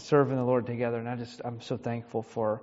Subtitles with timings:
[0.00, 0.98] serving the Lord together.
[0.98, 2.62] And I just, I'm so thankful for,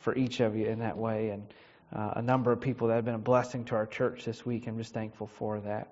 [0.00, 1.30] for each of you in that way.
[1.30, 1.46] And
[1.94, 4.66] uh, a number of people that have been a blessing to our church this week.
[4.66, 5.88] I'm just thankful for that.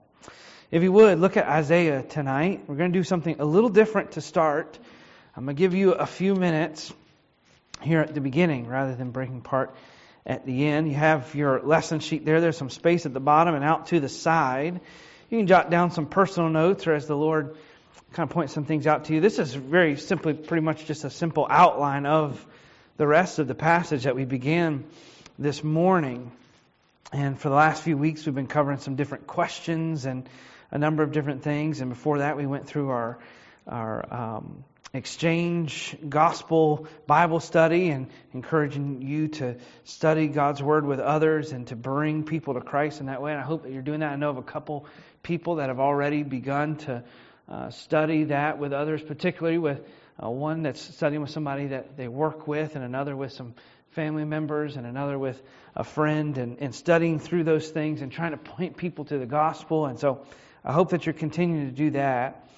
[0.71, 2.65] If you would, look at Isaiah tonight.
[2.67, 4.79] We're going to do something a little different to start.
[5.37, 6.93] I'm going to give you a few minutes
[7.83, 9.75] here at the beginning rather than breaking part
[10.27, 10.89] at the end.
[10.89, 12.41] You have your lesson sheet there.
[12.41, 14.81] There's some space at the bottom and out to the side.
[15.31, 17.57] You can jot down some personal notes or as the Lord
[18.17, 19.21] kind of point some things out to you.
[19.21, 22.45] This is very simply, pretty much just a simple outline of
[22.97, 24.87] the rest of the passage that we began
[25.39, 26.33] this morning.
[27.13, 30.27] And for the last few weeks, we've been covering some different questions and
[30.71, 31.83] a number of different things.
[31.83, 33.19] And before that, we went through our
[33.67, 41.53] our um, exchange gospel Bible study and encouraging you to study God's Word with others
[41.53, 43.33] and to bring people to Christ in that way.
[43.33, 44.13] And I hope that you're doing that.
[44.13, 44.87] I know of a couple
[45.23, 47.05] people that have already begun to
[47.49, 49.81] uh, study that with others, particularly with
[50.23, 53.55] uh, one that's studying with somebody that they work with, and another with some
[53.91, 55.41] family members, and another with
[55.75, 59.27] a friend, and, and studying through those things and trying to point people to the
[59.27, 59.87] gospel.
[59.87, 60.25] And so
[60.65, 62.49] I hope that you're continuing to do that.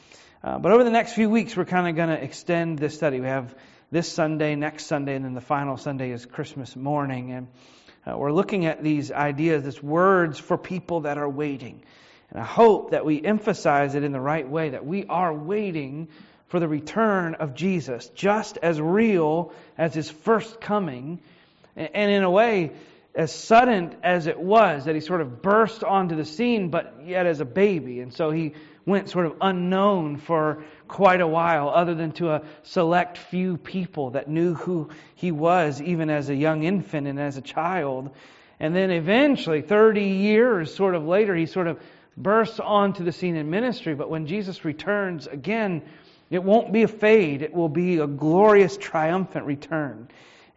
[0.42, 3.20] Uh, but over the next few weeks, we're kind of going to extend this study.
[3.20, 3.54] We have
[3.90, 7.32] this Sunday, next Sunday, and then the final Sunday is Christmas morning.
[7.32, 7.48] And
[8.06, 11.82] uh, we're looking at these ideas, these words for people that are waiting.
[12.30, 16.08] And I hope that we emphasize it in the right way, that we are waiting
[16.48, 21.20] for the return of Jesus, just as real as his first coming.
[21.76, 22.72] And in a way,
[23.14, 27.26] as sudden as it was, that he sort of burst onto the scene, but yet
[27.26, 28.00] as a baby.
[28.00, 32.42] And so he went sort of unknown for quite a while, other than to a
[32.62, 37.36] select few people that knew who he was, even as a young infant and as
[37.36, 38.10] a child.
[38.60, 41.80] And then eventually, 30 years sort of later, he sort of
[42.22, 43.94] bursts onto the scene in ministry.
[43.94, 45.82] But when Jesus returns again,
[46.30, 50.08] it won't be a fade, it will be a glorious, triumphant return.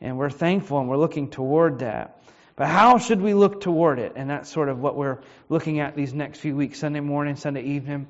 [0.02, 2.18] And we're thankful and we're looking toward that.
[2.56, 4.14] But how should we look toward it?
[4.16, 7.64] And that's sort of what we're looking at these next few weeks Sunday morning, Sunday
[7.64, 8.08] evening.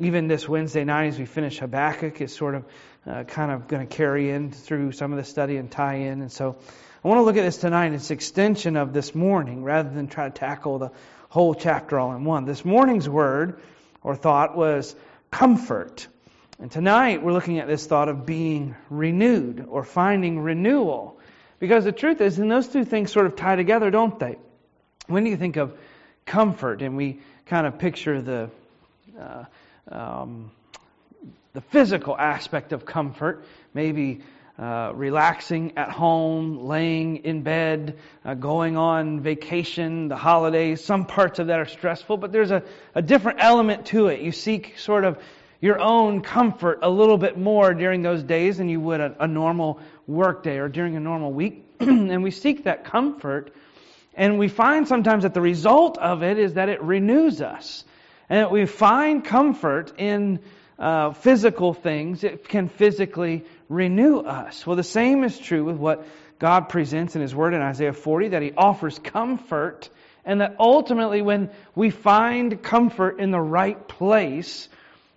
[0.00, 2.64] Even this Wednesday night, as we finish Habakkuk, is sort of
[3.06, 6.22] uh, kind of going to carry in through some of the study and tie in.
[6.22, 6.56] And so
[7.04, 7.92] I want to look at this tonight.
[7.92, 10.90] It's extension of this morning rather than try to tackle the
[11.32, 12.44] whole chapter all in one.
[12.44, 13.58] This morning's word
[14.02, 14.94] or thought was
[15.30, 16.06] comfort.
[16.58, 21.18] And tonight we're looking at this thought of being renewed or finding renewal.
[21.58, 24.36] Because the truth is, and those two things sort of tie together, don't they?
[25.06, 25.72] When you think of
[26.26, 28.50] comfort, and we kind of picture the
[29.18, 29.44] uh,
[29.90, 30.50] um,
[31.54, 34.20] the physical aspect of comfort, maybe
[34.58, 40.84] uh, relaxing at home, laying in bed, uh, going on vacation, the holidays.
[40.84, 42.62] Some parts of that are stressful, but there's a,
[42.94, 44.20] a different element to it.
[44.20, 45.18] You seek sort of
[45.62, 49.26] your own comfort a little bit more during those days than you would a, a
[49.28, 51.64] normal workday or during a normal week.
[51.80, 53.54] and we seek that comfort.
[54.14, 57.84] And we find sometimes that the result of it is that it renews us.
[58.28, 60.40] And that we find comfort in
[60.78, 62.24] uh, physical things.
[62.24, 64.66] It can physically renew us.
[64.66, 66.06] Well, the same is true with what
[66.38, 69.88] God presents in His Word in Isaiah 40, that He offers comfort.
[70.24, 74.68] And that ultimately, when we find comfort in the right place,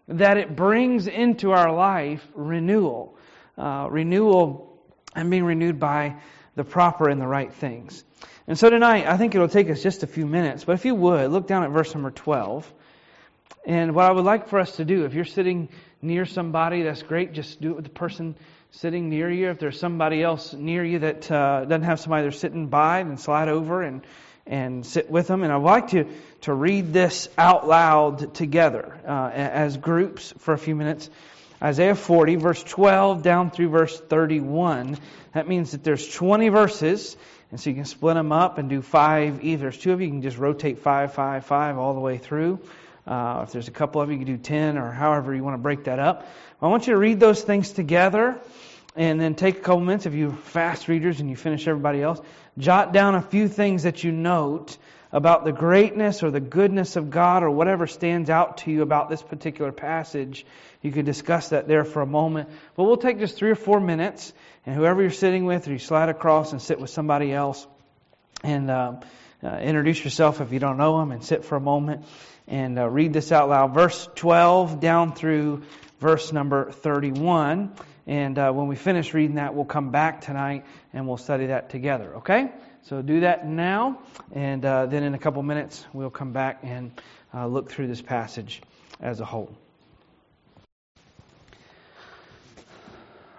[0.07, 3.17] that it brings into our life renewal.
[3.57, 4.79] Uh, renewal
[5.15, 6.15] and being renewed by
[6.55, 8.03] the proper and the right things.
[8.47, 10.93] And so tonight, I think it'll take us just a few minutes, but if you
[10.93, 12.71] would, look down at verse number 12.
[13.65, 15.69] And what I would like for us to do, if you're sitting
[16.01, 17.33] near somebody, that's great.
[17.33, 18.35] Just do it with the person
[18.71, 19.49] sitting near you.
[19.49, 23.17] If there's somebody else near you that uh, doesn't have somebody they're sitting by, then
[23.17, 24.01] slide over and
[24.47, 25.43] and sit with them.
[25.43, 26.05] And I'd like to,
[26.41, 31.09] to read this out loud together uh, as groups for a few minutes.
[31.61, 34.97] Isaiah 40, verse 12 down through verse 31.
[35.33, 37.17] That means that there's 20 verses,
[37.49, 39.43] and so you can split them up and do five.
[39.43, 42.17] If there's two of you, you can just rotate five, five, five all the way
[42.17, 42.59] through.
[43.07, 45.53] Uh, if there's a couple of you, you can do 10 or however you want
[45.53, 46.27] to break that up.
[46.61, 48.39] I want you to read those things together
[48.95, 52.19] and then take a couple minutes if you're fast readers and you finish everybody else.
[52.57, 54.77] Jot down a few things that you note
[55.11, 59.09] about the greatness or the goodness of God or whatever stands out to you about
[59.09, 60.45] this particular passage.
[60.81, 62.49] You could discuss that there for a moment.
[62.75, 64.33] But we'll take just three or four minutes,
[64.65, 67.65] and whoever you're sitting with, or you slide across and sit with somebody else,
[68.43, 68.93] and uh,
[69.43, 72.05] uh, introduce yourself if you don't know them, and sit for a moment
[72.47, 73.73] and uh, read this out loud.
[73.73, 75.63] Verse 12 down through
[75.99, 77.73] verse number 31.
[78.07, 81.69] And uh, when we finish reading that, we'll come back tonight and we'll study that
[81.69, 82.17] together.
[82.17, 82.51] Okay?
[82.83, 83.97] So do that now,
[84.31, 86.91] and uh, then in a couple minutes we'll come back and
[87.33, 88.61] uh, look through this passage
[88.99, 89.57] as a whole.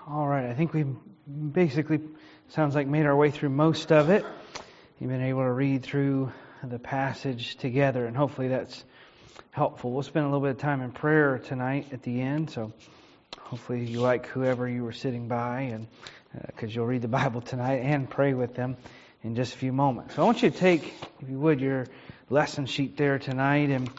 [0.08, 0.84] All right, I think we
[1.28, 2.00] basically
[2.48, 4.24] sounds like made our way through most of it.
[4.98, 6.32] You've been able to read through
[6.64, 8.84] the passage together, and hopefully that's
[9.56, 9.90] helpful.
[9.90, 12.74] We'll spend a little bit of time in prayer tonight at the end, so
[13.38, 15.86] hopefully you like whoever you were sitting by, and
[16.44, 18.76] because uh, you'll read the Bible tonight and pray with them
[19.24, 20.14] in just a few moments.
[20.14, 20.92] So I want you to take,
[21.22, 21.86] if you would, your
[22.28, 23.90] lesson sheet there tonight, and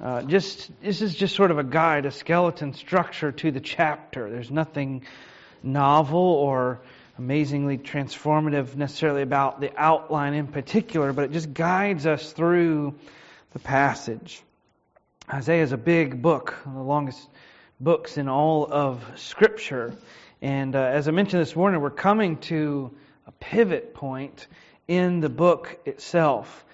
[0.00, 4.30] uh, just this is just sort of a guide, a skeleton structure to the chapter.
[4.30, 5.04] There's nothing
[5.60, 6.82] novel or
[7.18, 12.94] amazingly transformative necessarily about the outline in particular, but it just guides us through
[13.54, 14.44] the passage.
[15.32, 17.28] Isaiah is a big book, one of the longest
[17.78, 19.94] books in all of Scripture.
[20.42, 22.90] And uh, as I mentioned this morning, we're coming to
[23.28, 24.48] a pivot point
[24.88, 26.64] in the book itself.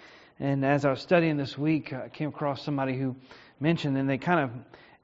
[0.40, 3.14] And as I was studying this week, I came across somebody who
[3.60, 4.50] mentioned, and they kind of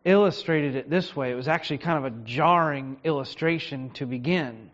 [0.03, 1.31] illustrated it this way.
[1.31, 4.71] It was actually kind of a jarring illustration to begin.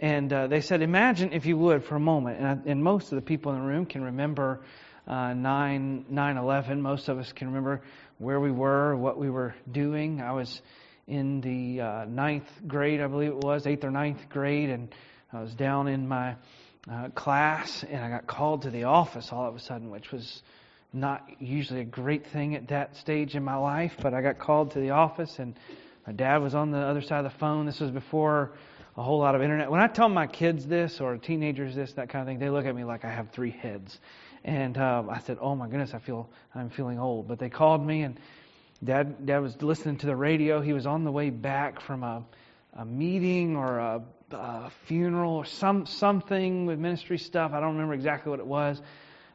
[0.00, 3.16] And uh, they said, imagine, if you would, for a moment, and, and, most of
[3.16, 4.62] the people in the room can remember
[5.06, 6.82] uh, 9 11.
[6.82, 7.82] Most of us can remember
[8.18, 10.20] where we were, what we were doing.
[10.20, 10.62] I was
[11.06, 14.94] in the uh, ninth grade, I believe it was, eighth or ninth grade, and
[15.32, 16.36] I was down in my
[16.90, 20.42] uh, class, and I got called to the office all of a sudden, which was
[20.92, 24.72] not usually a great thing at that stage in my life, but I got called
[24.72, 25.54] to the office and
[26.06, 27.64] my dad was on the other side of the phone.
[27.64, 28.52] This was before
[28.96, 29.70] a whole lot of internet.
[29.70, 32.66] When I tell my kids this or teenagers this, that kind of thing, they look
[32.66, 33.98] at me like I have three heads.
[34.44, 37.84] And um, I said, "Oh my goodness, I feel I'm feeling old." But they called
[37.84, 38.18] me, and
[38.82, 40.60] Dad Dad was listening to the radio.
[40.60, 42.24] He was on the way back from a
[42.74, 44.02] a meeting or a,
[44.32, 47.52] a funeral or some something with ministry stuff.
[47.52, 48.80] I don't remember exactly what it was.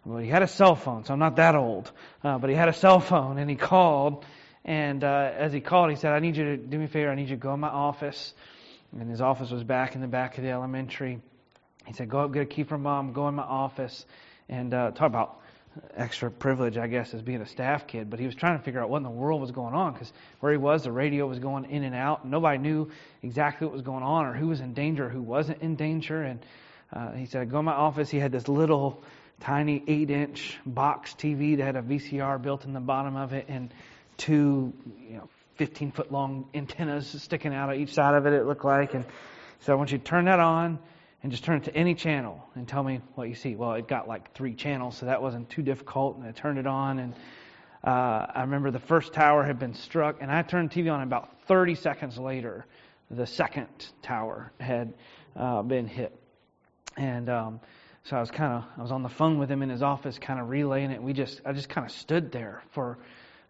[0.04, 1.92] Well, he had a cell phone, so I'm not that old.
[2.24, 4.26] Uh, but he had a cell phone, and he called.
[4.64, 7.10] And uh, as he called, he said, "I need you to do me a favor.
[7.12, 8.34] I need you to go in my office."
[8.98, 11.22] And his office was back in the back of the elementary.
[11.86, 13.14] He said, "Go up, get a key from mom.
[13.14, 14.06] Go in my office."
[14.50, 15.40] And uh, talk about
[15.96, 18.10] extra privilege, I guess, as being a staff kid.
[18.10, 20.12] But he was trying to figure out what in the world was going on because
[20.40, 22.24] where he was, the radio was going in and out.
[22.24, 22.90] And Nobody knew
[23.22, 26.22] exactly what was going on or who was in danger, or who wasn't in danger.
[26.22, 26.40] And
[26.92, 29.04] uh, he said, "Go in my office." He had this little
[29.40, 33.46] tiny 8 inch box TV that had a VCR built in the bottom of it
[33.48, 33.72] and
[34.18, 34.74] two,
[35.08, 38.66] you know, 15 foot long antennas sticking out of each side of it, it looked
[38.66, 38.94] like.
[38.94, 39.06] And
[39.62, 40.80] so I want you to turn that on
[41.24, 43.56] and just turn it to any channel and tell me what you see.
[43.56, 46.18] Well, it got like three channels, so that wasn't too difficult.
[46.18, 47.14] And I turned it on, and
[47.84, 51.02] uh, I remember the first tower had been struck, and I turned TV on.
[51.02, 52.66] About 30 seconds later,
[53.10, 53.68] the second
[54.02, 54.94] tower had
[55.36, 56.18] uh, been hit,
[56.98, 57.60] and um,
[58.04, 60.20] so I was kind of I was on the phone with him in his office,
[60.20, 61.02] kind of relaying it.
[61.02, 63.00] We just I just kind of stood there for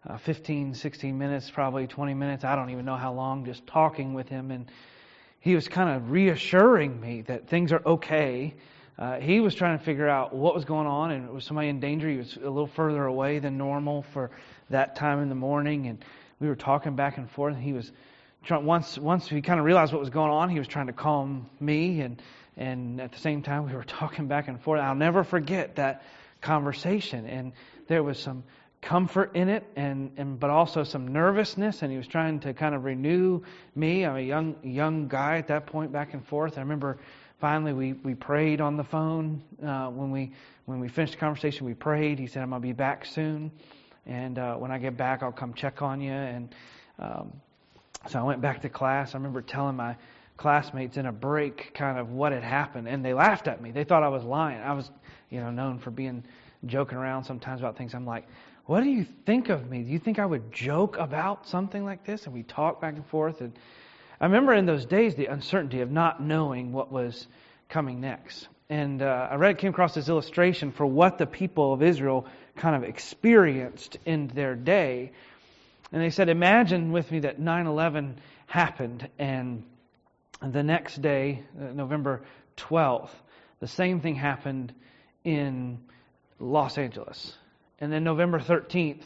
[0.08, 2.44] uh, 15, 16 minutes, probably 20 minutes.
[2.44, 4.70] I don't even know how long, just talking with him, and
[5.48, 8.54] he was kind of reassuring me that things are okay.
[8.98, 11.80] Uh, he was trying to figure out what was going on, and was somebody in
[11.80, 12.06] danger.
[12.06, 14.30] He was a little further away than normal for
[14.68, 16.04] that time in the morning, and
[16.38, 17.54] we were talking back and forth.
[17.54, 17.90] And he was
[18.44, 20.92] trying, once once he kind of realized what was going on, he was trying to
[20.92, 22.20] calm me and
[22.58, 24.82] and at the same time we were talking back and forth.
[24.82, 26.02] I'll never forget that
[26.42, 27.52] conversation, and
[27.86, 28.44] there was some
[28.80, 31.82] comfort in it, and, and but also some nervousness.
[31.82, 33.42] And he was trying to kind of renew
[33.74, 34.04] me.
[34.04, 36.58] I'm a young young guy at that point, back and forth.
[36.58, 36.98] I remember
[37.40, 40.32] finally we, we prayed on the phone uh, when we
[40.66, 41.66] when we finished the conversation.
[41.66, 42.18] We prayed.
[42.18, 43.50] He said, "I'm gonna be back soon,
[44.06, 46.54] and uh, when I get back, I'll come check on you." And
[46.98, 47.32] um,
[48.08, 49.14] so I went back to class.
[49.14, 49.96] I remember telling my
[50.36, 53.72] classmates in a break kind of what had happened, and they laughed at me.
[53.72, 54.60] They thought I was lying.
[54.60, 54.90] I was,
[55.30, 56.22] you know, known for being
[56.66, 57.94] joking around sometimes about things.
[57.94, 58.26] I'm like,
[58.68, 59.82] what do you think of me?
[59.82, 62.26] Do you think I would joke about something like this?
[62.26, 63.40] And we talked back and forth.
[63.40, 63.54] And
[64.20, 67.26] I remember in those days the uncertainty of not knowing what was
[67.70, 68.46] coming next.
[68.68, 72.76] And uh, I read, came across this illustration for what the people of Israel kind
[72.76, 75.12] of experienced in their day.
[75.90, 79.64] And they said, imagine with me that 9 11 happened and
[80.42, 82.20] the next day, uh, November
[82.58, 83.08] 12th,
[83.60, 84.74] the same thing happened
[85.24, 85.78] in
[86.38, 87.34] Los Angeles.
[87.80, 89.04] And then November 13th,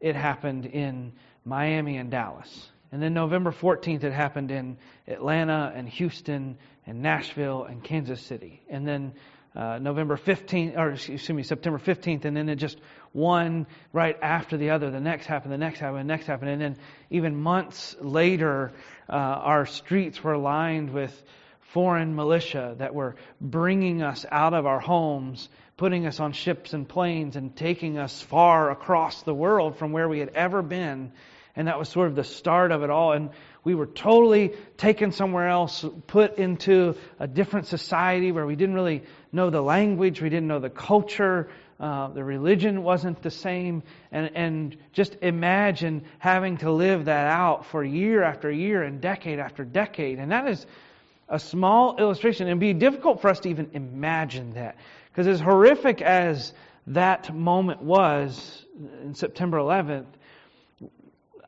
[0.00, 1.12] it happened in
[1.44, 2.70] Miami and Dallas.
[2.90, 6.56] And then November 14th, it happened in Atlanta and Houston
[6.86, 8.62] and Nashville and Kansas City.
[8.68, 9.12] And then
[9.54, 12.78] uh, November 15th, or excuse me, September 15th, and then it just
[13.12, 14.90] one right after the other.
[14.90, 16.50] The next happened, the next happened, the next happened.
[16.50, 16.76] And then
[17.10, 18.72] even months later,
[19.08, 21.22] uh, our streets were lined with
[21.60, 26.88] foreign militia that were bringing us out of our homes, putting us on ships and
[26.88, 31.12] planes, and taking us far across the world from where we had ever been
[31.58, 33.12] And that was sort of the start of it all.
[33.12, 33.30] And
[33.64, 39.02] we were totally taken somewhere else, put into a different society where we didn't really
[39.32, 41.50] know the language, we didn't know the culture,
[41.80, 43.82] uh, the religion wasn't the same.
[44.12, 49.40] And, and just imagine having to live that out for year after year and decade
[49.40, 50.20] after decade.
[50.20, 50.64] And that is
[51.28, 52.46] a small illustration.
[52.46, 54.76] It'd be difficult for us to even imagine that.
[55.10, 56.52] Because as horrific as
[56.88, 58.64] that moment was
[59.02, 60.06] in September 11th,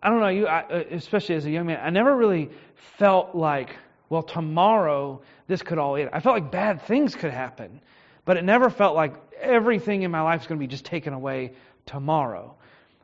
[0.03, 2.51] I don't know, you, I, uh, especially as a young man, I never really
[2.99, 3.77] felt like,
[4.09, 6.11] well, tomorrow this could all end.
[6.13, 7.81] I felt like bad things could happen,
[8.25, 11.13] but it never felt like everything in my life is going to be just taken
[11.13, 11.53] away
[11.87, 12.55] tomorrow.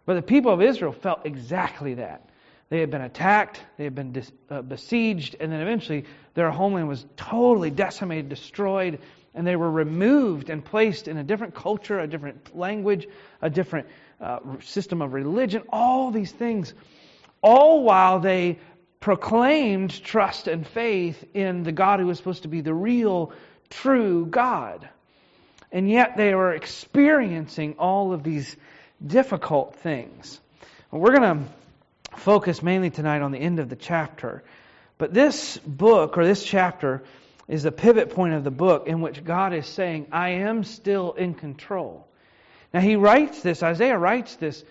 [0.07, 2.26] But the people of Israel felt exactly that.
[2.69, 6.05] They had been attacked, they had been dis, uh, besieged, and then eventually
[6.35, 8.99] their homeland was totally decimated, destroyed,
[9.35, 13.07] and they were removed and placed in a different culture, a different language,
[13.41, 13.87] a different
[14.21, 16.75] uh, system of religion, all these things,
[17.43, 18.59] all while they
[18.99, 23.33] proclaimed trust and faith in the God who was supposed to be the real,
[23.71, 24.89] true God.
[25.71, 28.57] And yet they were experiencing all of these
[29.07, 30.41] difficult things.
[30.91, 31.45] We're going to
[32.27, 34.43] focus mainly tonight on the end of the chapter.
[34.99, 37.05] But this book, or this chapter,
[37.47, 41.13] is the pivot point of the book in which God is saying, I am still
[41.13, 42.09] in control.
[42.75, 44.65] Now, he writes this, Isaiah writes this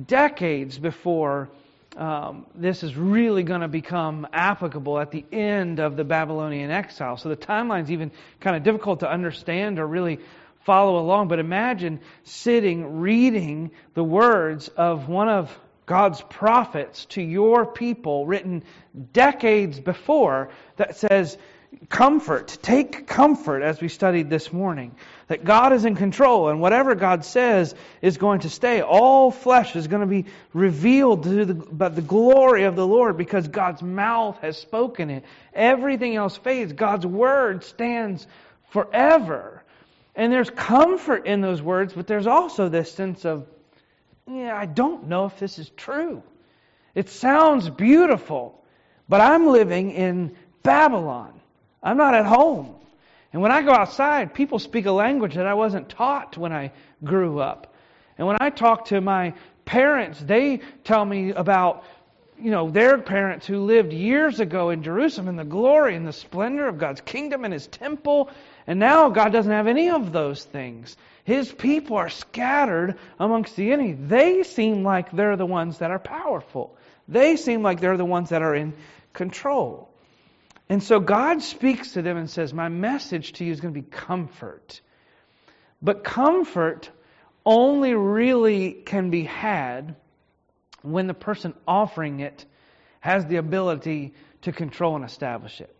[0.00, 1.48] decades before
[1.96, 7.16] um, this is really going to become applicable at the end of the Babylonian exile.
[7.16, 10.20] So the timeline's even kind of difficult to understand or really
[10.60, 11.26] follow along.
[11.26, 15.58] But imagine sitting, reading the words of one of
[15.90, 18.62] God's prophets to your people written
[19.12, 21.36] decades before that says,
[21.88, 24.94] comfort, take comfort as we studied this morning,
[25.26, 28.82] that God is in control and whatever God says is going to stay.
[28.82, 33.48] All flesh is going to be revealed to the, the glory of the Lord because
[33.48, 35.24] God's mouth has spoken it.
[35.52, 36.72] Everything else fades.
[36.72, 38.28] God's word stands
[38.68, 39.64] forever.
[40.14, 43.48] And there's comfort in those words, but there's also this sense of
[44.26, 46.22] yeah, I don't know if this is true.
[46.94, 48.62] It sounds beautiful,
[49.08, 51.40] but I'm living in Babylon.
[51.82, 52.74] I'm not at home.
[53.32, 56.72] And when I go outside, people speak a language that I wasn't taught when I
[57.04, 57.74] grew up.
[58.18, 59.34] And when I talk to my
[59.64, 61.84] parents, they tell me about
[62.42, 66.12] you know their parents who lived years ago in Jerusalem in the glory and the
[66.12, 68.30] splendor of God's kingdom and his temple
[68.66, 70.96] and now God doesn't have any of those things.
[71.24, 73.92] His people are scattered amongst the enemy.
[73.92, 76.76] They seem like they're the ones that are powerful.
[77.08, 78.74] They seem like they're the ones that are in
[79.12, 79.88] control.
[80.68, 83.80] And so God speaks to them and says, My message to you is going to
[83.80, 84.80] be comfort.
[85.82, 86.90] But comfort
[87.44, 89.96] only really can be had
[90.82, 92.44] when the person offering it
[93.00, 95.74] has the ability to control and establish it.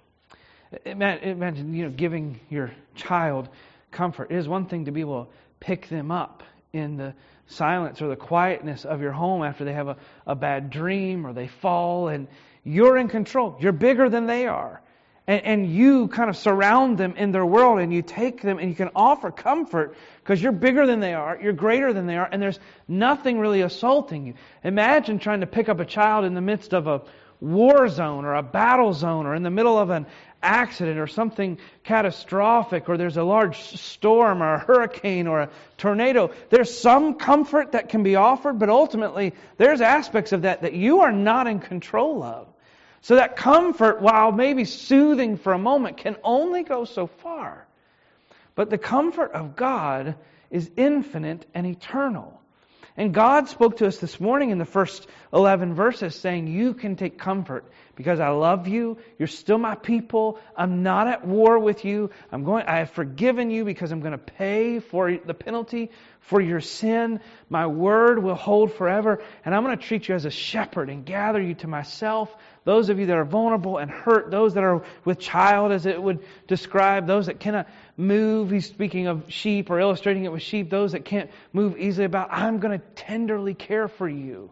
[0.84, 3.48] Imagine, you know, giving your child
[3.90, 4.30] comfort.
[4.30, 6.42] It is one thing to be able to pick them up
[6.72, 7.14] in the
[7.46, 11.32] silence or the quietness of your home after they have a, a bad dream or
[11.32, 12.28] they fall, and
[12.62, 13.56] you're in control.
[13.58, 14.80] You're bigger than they are.
[15.30, 18.68] And, and you kind of surround them in their world and you take them and
[18.68, 22.28] you can offer comfort because you're bigger than they are, you're greater than they are,
[22.32, 22.58] and there's
[22.88, 24.34] nothing really assaulting you.
[24.64, 27.02] Imagine trying to pick up a child in the midst of a
[27.40, 30.04] war zone or a battle zone or in the middle of an
[30.42, 36.32] accident or something catastrophic or there's a large storm or a hurricane or a tornado,
[36.48, 41.02] there's some comfort that can be offered, but ultimately there's aspects of that that you
[41.02, 42.48] are not in control of.
[43.02, 47.66] So that comfort, while maybe soothing for a moment, can only go so far.
[48.54, 50.16] But the comfort of God
[50.50, 52.40] is infinite and eternal.
[52.96, 56.96] And God spoke to us this morning in the first 11 verses saying, You can
[56.96, 57.64] take comfort
[57.94, 58.98] because I love you.
[59.18, 60.38] You're still my people.
[60.56, 62.10] I'm not at war with you.
[62.30, 66.40] I'm going, I have forgiven you because I'm going to pay for the penalty for
[66.40, 67.20] your sin.
[67.48, 69.22] My word will hold forever.
[69.44, 72.34] And I'm going to treat you as a shepherd and gather you to myself.
[72.64, 76.00] Those of you that are vulnerable and hurt, those that are with child, as it
[76.00, 78.50] would describe, those that cannot move.
[78.50, 82.28] He's speaking of sheep or illustrating it with sheep, those that can't move easily about.
[82.30, 84.50] I'm going to tenderly care for you.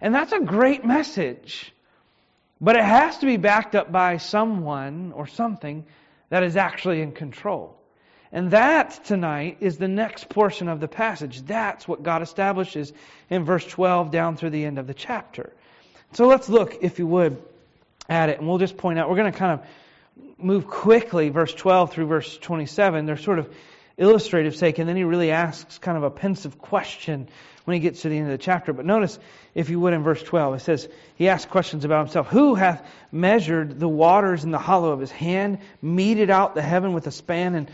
[0.00, 1.72] And that's a great message.
[2.60, 5.84] But it has to be backed up by someone or something
[6.28, 7.76] that is actually in control.
[8.32, 11.42] And that tonight is the next portion of the passage.
[11.42, 12.92] That's what God establishes
[13.28, 15.52] in verse 12 down through the end of the chapter.
[16.12, 17.40] So let's look, if you would,
[18.08, 18.38] at it.
[18.38, 19.66] And we'll just point out, we're going to kind of
[20.38, 23.06] move quickly, verse 12 through verse 27.
[23.06, 23.52] They're sort of
[23.96, 27.28] illustrative sake, and then he really asks kind of a pensive question
[27.64, 28.72] when he gets to the end of the chapter.
[28.72, 29.18] But notice,
[29.54, 32.28] if you would, in verse 12, it says, He asks questions about himself.
[32.28, 36.92] Who hath measured the waters in the hollow of his hand, meted out the heaven
[36.94, 37.70] with a span, and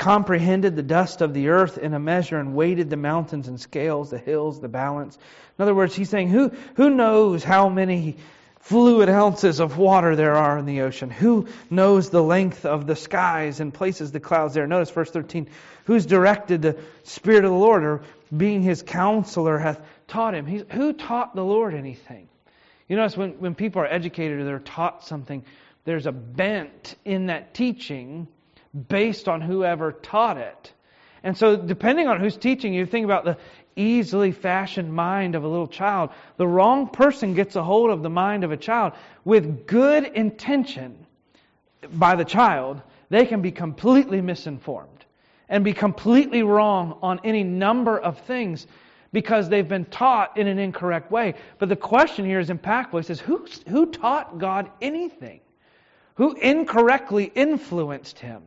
[0.00, 4.08] comprehended the dust of the earth in a measure, and weighted the mountains in scales,
[4.08, 5.18] the hills, the balance?
[5.58, 8.16] In other words, he's saying, Who, who knows how many
[8.60, 11.10] fluid ounces of water there are in the ocean?
[11.10, 14.66] Who knows the length of the skies and places the clouds there?
[14.66, 15.50] Notice verse 13.
[15.84, 18.00] Who's directed the Spirit of the Lord, or
[18.34, 20.46] being his counselor, hath taught him?
[20.46, 22.26] He's, who taught the Lord anything?
[22.88, 25.44] You notice when, when people are educated or they're taught something,
[25.84, 28.28] there's a bent in that teaching
[28.88, 30.72] based on whoever taught it.
[31.22, 33.36] And so, depending on who's teaching you, think about the
[33.76, 36.10] easily fashioned mind of a little child.
[36.36, 41.06] The wrong person gets a hold of the mind of a child with good intention
[41.92, 45.04] by the child, they can be completely misinformed
[45.48, 48.66] and be completely wrong on any number of things
[49.12, 51.34] because they've been taught in an incorrect way.
[51.58, 53.00] But the question here is impactful.
[53.00, 55.40] It says, who, who taught God anything?
[56.14, 58.42] Who incorrectly influenced him?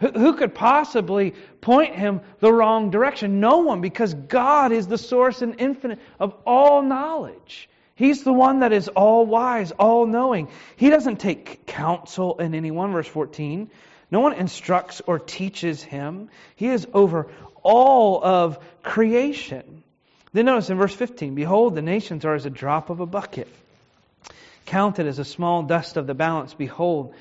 [0.00, 3.40] Who could possibly point him the wrong direction?
[3.40, 7.68] No one, because God is the source and infinite of all knowledge.
[7.94, 10.48] He's the one that is all wise, all knowing.
[10.76, 13.70] He doesn't take counsel in anyone, verse 14.
[14.10, 16.28] No one instructs or teaches him.
[16.56, 17.28] He is over
[17.62, 19.84] all of creation.
[20.32, 23.48] Then notice in verse 15 Behold, the nations are as a drop of a bucket,
[24.66, 26.52] counted as a small dust of the balance.
[26.52, 27.14] Behold,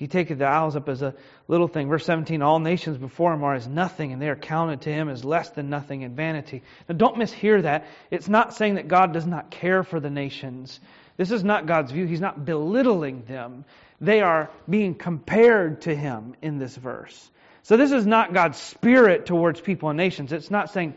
[0.00, 1.14] he taketh the isles up as a
[1.46, 1.90] little thing.
[1.90, 5.10] Verse 17, all nations before him are as nothing, and they are counted to him
[5.10, 6.62] as less than nothing in vanity.
[6.88, 7.86] Now don't mishear that.
[8.10, 10.80] It's not saying that God does not care for the nations.
[11.18, 12.06] This is not God's view.
[12.06, 13.66] He's not belittling them.
[14.00, 17.30] They are being compared to him in this verse.
[17.62, 20.32] So this is not God's spirit towards people and nations.
[20.32, 20.94] It's not saying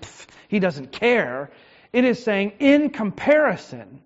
[0.47, 1.51] he doesn't care.
[1.91, 4.01] It is saying, in comparison,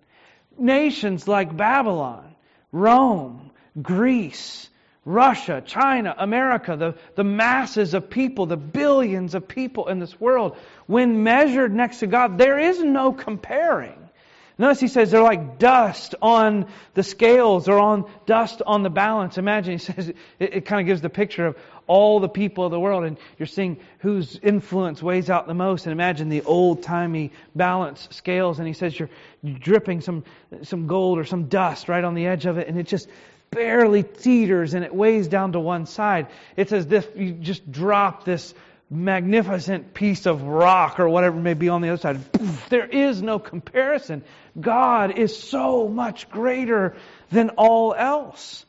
[0.58, 2.34] nations like Babylon,
[2.72, 4.68] Rome, Greece,
[5.08, 10.54] Russia, China, America, the, the masses of people, the billions of people in this world,
[10.86, 14.10] when measured next to God, there is no comparing.
[14.58, 19.38] Notice he says they're like dust on the scales or on dust on the balance.
[19.38, 22.70] Imagine, he says, it, it kind of gives the picture of all the people of
[22.70, 25.86] the world, and you're seeing whose influence weighs out the most.
[25.86, 29.08] And imagine the old timey balance scales, and he says you're
[29.42, 30.24] dripping some,
[30.64, 33.08] some gold or some dust right on the edge of it, and it just
[33.50, 36.28] barely teeters and it weighs down to one side.
[36.56, 38.54] It's as if you just drop this
[38.90, 42.20] magnificent piece of rock or whatever may be on the other side.
[42.70, 44.24] There is no comparison.
[44.58, 46.96] God is so much greater
[47.30, 48.64] than all else.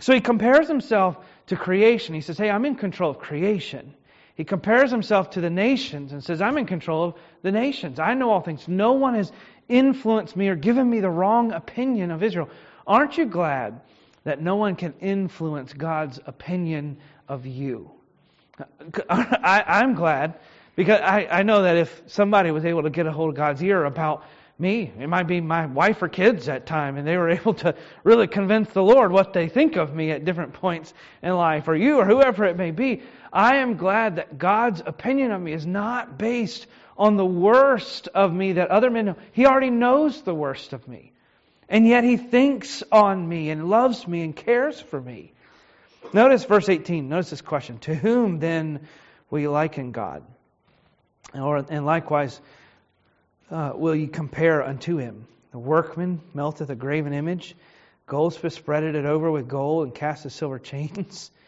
[0.00, 2.14] So he compares himself to creation.
[2.14, 3.94] He says, Hey, I'm in control of creation.
[4.34, 8.00] He compares himself to the nations and says, I'm in control of the nations.
[8.00, 8.66] I know all things.
[8.66, 9.30] No one has
[9.68, 12.50] influenced me or given me the wrong opinion of Israel.
[12.86, 13.80] Aren't you glad
[14.24, 16.96] that no one can influence God's opinion
[17.28, 17.90] of you.
[19.08, 20.34] I, am glad
[20.76, 23.62] because I, I know that if somebody was able to get a hold of God's
[23.62, 24.24] ear about
[24.58, 27.74] me, it might be my wife or kids at time, and they were able to
[28.04, 31.74] really convince the Lord what they think of me at different points in life, or
[31.74, 33.02] you, or whoever it may be.
[33.32, 38.32] I am glad that God's opinion of me is not based on the worst of
[38.32, 39.16] me that other men know.
[39.32, 41.13] He already knows the worst of me.
[41.74, 45.32] And yet he thinks on me and loves me and cares for me.
[46.12, 47.08] Notice verse 18.
[47.08, 47.78] Notice this question.
[47.78, 48.86] To whom then
[49.28, 50.22] will you liken God?
[51.34, 52.40] Or, and likewise,
[53.50, 55.26] uh, will you compare unto him?
[55.50, 57.56] The workman melteth a graven image,
[58.06, 61.28] goldsmith spreadeth it over with gold and casteth silver chains.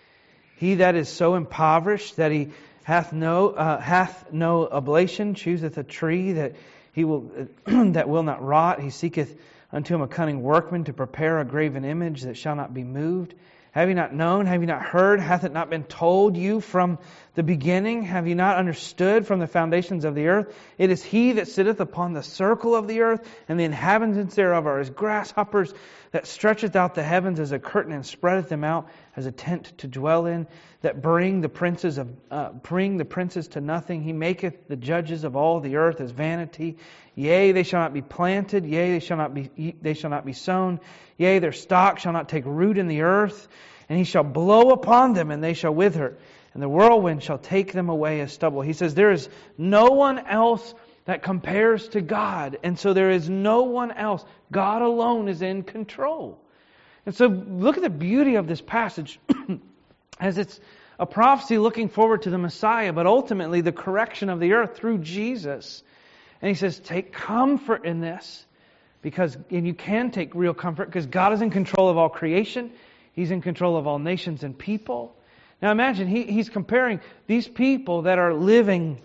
[0.56, 2.48] He that is so impoverished that he
[2.82, 6.56] hath no uh, hath no oblation chooseth a tree that
[6.94, 7.30] he will
[7.66, 8.80] that will not rot.
[8.80, 9.36] He seeketh
[9.76, 13.34] unto him a cunning workman to prepare a graven image that shall not be moved.
[13.72, 14.46] Have you not known?
[14.46, 15.20] Have you not heard?
[15.20, 16.98] Hath it not been told you from
[17.36, 18.02] the beginning?
[18.02, 20.54] Have you not understood from the foundations of the earth?
[20.78, 24.66] It is he that sitteth upon the circle of the earth, and the inhabitants thereof
[24.66, 25.72] are as grasshoppers,
[26.12, 29.76] that stretcheth out the heavens as a curtain and spreadeth them out as a tent
[29.78, 30.46] to dwell in,
[30.80, 34.02] that bring the princes of uh, bring the princes to nothing.
[34.02, 36.78] He maketh the judges of all the earth as vanity.
[37.14, 38.64] Yea, they shall not be planted.
[38.64, 40.80] Yea, they shall not be they shall not be sown.
[41.18, 43.48] Yea, their stock shall not take root in the earth.
[43.88, 46.16] And he shall blow upon them, and they shall wither.
[46.54, 48.62] And the whirlwind shall take them away as stubble.
[48.62, 52.58] He says, There is no one else that compares to God.
[52.62, 54.24] And so there is no one else.
[54.50, 56.38] God alone is in control.
[57.06, 59.20] And so look at the beauty of this passage
[60.20, 60.60] as it's
[60.98, 64.98] a prophecy looking forward to the Messiah, but ultimately the correction of the earth through
[64.98, 65.82] Jesus.
[66.42, 68.44] And he says, take comfort in this
[69.02, 72.72] because, and you can take real comfort because God is in control of all creation.
[73.16, 75.16] He's in control of all nations and people.
[75.60, 79.00] Now imagine, he, he's comparing these people that are living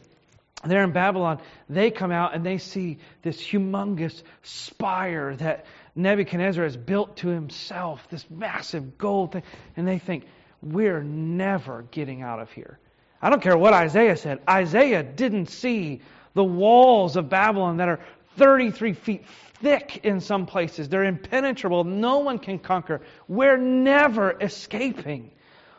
[0.66, 1.40] there in Babylon.
[1.70, 8.06] They come out and they see this humongous spire that Nebuchadnezzar has built to himself,
[8.10, 9.44] this massive gold thing.
[9.78, 10.26] And they think,
[10.62, 12.78] we're never getting out of here.
[13.22, 14.40] I don't care what Isaiah said.
[14.48, 16.02] Isaiah didn't see
[16.34, 18.00] the walls of Babylon that are
[18.38, 19.26] 33 feet
[19.62, 20.90] thick in some places.
[20.90, 21.84] They're impenetrable.
[21.84, 23.02] No one can conquer.
[23.28, 25.32] We're never escaping.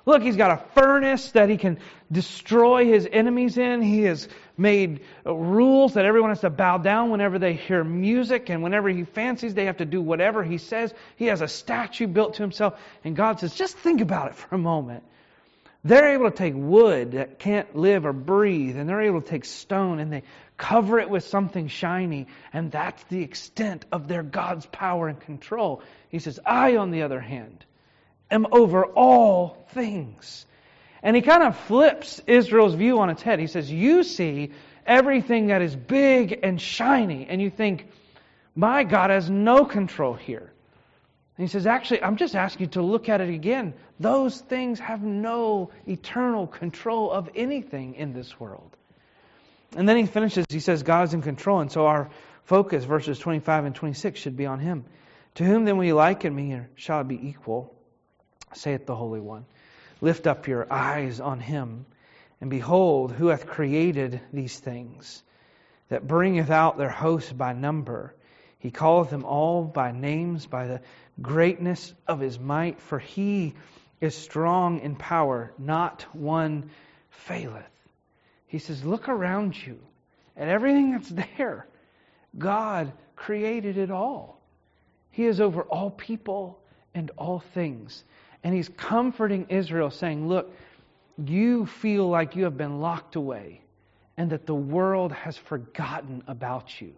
[0.04, 1.78] Look, he's got a furnace that he can
[2.10, 3.82] destroy his enemies in.
[3.82, 8.62] He has made rules that everyone has to bow down whenever they hear music, and
[8.64, 10.92] whenever he fancies, they have to do whatever he says.
[11.16, 14.56] He has a statue built to himself, and God says, just think about it for
[14.56, 15.04] a moment.
[15.84, 19.44] They're able to take wood that can't live or breathe, and they're able to take
[19.44, 20.22] stone and they
[20.56, 25.82] cover it with something shiny, and that's the extent of their God's power and control.
[26.08, 27.64] He says, I, on the other hand,
[28.30, 30.46] am over all things.
[31.02, 33.40] And he kind of flips Israel's view on its head.
[33.40, 34.52] He says, You see
[34.86, 37.88] everything that is big and shiny, and you think,
[38.54, 40.51] My God has no control here.
[41.36, 43.74] And he says, Actually, I'm just asking you to look at it again.
[43.98, 48.76] Those things have no eternal control of anything in this world.
[49.74, 51.60] And then he finishes, he says, God is in control.
[51.60, 52.10] And so our
[52.44, 54.84] focus, verses 25 and 26, should be on him.
[55.36, 57.74] To whom then will you liken me, or shall I be equal?
[58.54, 59.46] saith the Holy One.
[60.02, 61.86] Lift up your eyes on him,
[62.40, 65.22] and behold, who hath created these things,
[65.88, 68.14] that bringeth out their hosts by number.
[68.62, 70.80] He calleth them all by names, by the
[71.20, 73.54] greatness of his might, for he
[74.00, 76.70] is strong in power, not one
[77.10, 77.66] faileth.
[78.46, 79.80] He says, Look around you
[80.36, 81.66] at everything that's there.
[82.38, 84.40] God created it all.
[85.10, 86.60] He is over all people
[86.94, 88.04] and all things.
[88.44, 90.54] And he's comforting Israel, saying, Look,
[91.18, 93.62] you feel like you have been locked away
[94.16, 96.94] and that the world has forgotten about you.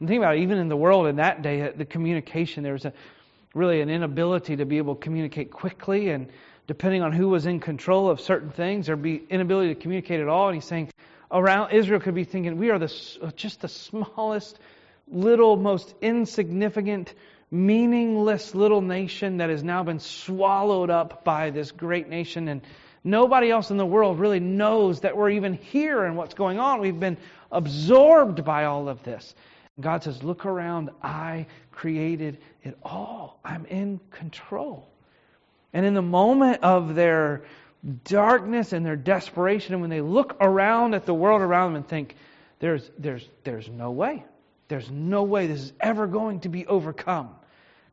[0.00, 2.84] And think about it, even in the world in that day, the communication, there was
[2.84, 2.92] a,
[3.54, 6.10] really an inability to be able to communicate quickly.
[6.10, 6.28] And
[6.66, 10.28] depending on who was in control of certain things, there'd be inability to communicate at
[10.28, 10.48] all.
[10.48, 10.90] And he's saying,
[11.30, 14.58] around Israel could be thinking, we are the, uh, just the smallest,
[15.08, 17.14] little, most insignificant
[17.50, 22.60] meaningless little nation that has now been swallowed up by this great nation and
[23.04, 26.80] nobody else in the world really knows that we're even here and what's going on.
[26.80, 27.16] We've been
[27.52, 29.34] absorbed by all of this.
[29.80, 30.90] God says, Look around.
[31.02, 33.38] I created it all.
[33.44, 34.88] I'm in control.
[35.72, 37.44] And in the moment of their
[38.04, 41.88] darkness and their desperation, and when they look around at the world around them and
[41.88, 42.16] think,
[42.58, 44.24] there's, there's, there's no way.
[44.68, 47.30] There's no way this is ever going to be overcome.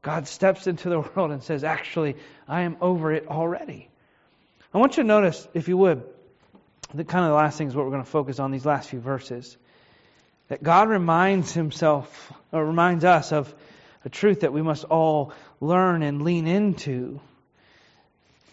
[0.01, 2.15] God steps into the world and says, Actually,
[2.47, 3.89] I am over it already.
[4.73, 6.03] I want you to notice, if you would,
[6.93, 8.89] the kind of the last thing is what we're going to focus on these last
[8.89, 9.57] few verses.
[10.53, 13.51] That God reminds himself, or reminds us of
[14.05, 17.19] a truth that we must all learn and lean into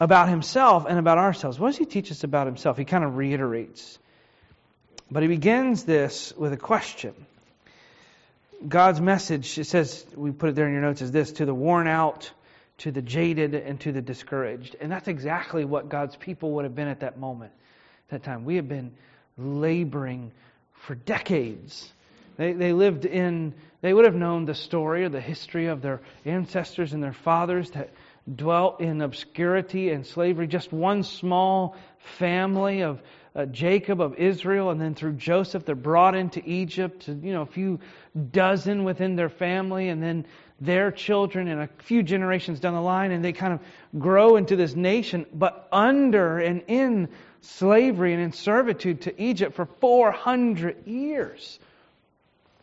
[0.00, 1.58] about himself and about ourselves.
[1.58, 2.78] What does he teach us about himself?
[2.78, 3.98] He kind of reiterates.
[5.10, 7.12] But he begins this with a question.
[8.66, 11.52] God's message, it says, we put it there in your notes, is this to the
[11.52, 12.30] worn out,
[12.78, 14.74] to the jaded, and to the discouraged.
[14.80, 17.52] And that's exactly what God's people would have been at that moment,
[18.08, 18.46] at that time.
[18.46, 18.92] We have been
[19.36, 20.32] laboring
[20.80, 21.92] for decades.
[22.36, 26.00] They, they lived in, they would have known the story or the history of their
[26.24, 27.90] ancestors and their fathers that
[28.34, 30.46] dwelt in obscurity and slavery.
[30.46, 31.76] Just one small
[32.18, 33.02] family of
[33.34, 37.06] uh, Jacob of Israel, and then through Joseph, they're brought into Egypt.
[37.08, 37.78] You know, a few
[38.32, 40.26] dozen within their family, and then
[40.60, 43.60] their children, and a few generations down the line, and they kind of
[44.00, 47.08] grow into this nation, but under and in
[47.42, 51.58] slavery and in servitude to Egypt for 400 years.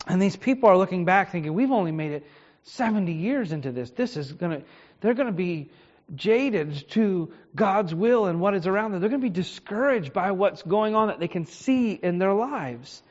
[0.07, 2.25] And these people are looking back, thinking, "We've only made it
[2.63, 3.91] 70 years into this.
[3.91, 4.67] This is going to."
[5.01, 5.69] They're going to be
[6.15, 9.01] jaded to God's will and what is around them.
[9.01, 12.33] They're going to be discouraged by what's going on that they can see in their
[12.33, 13.01] lives.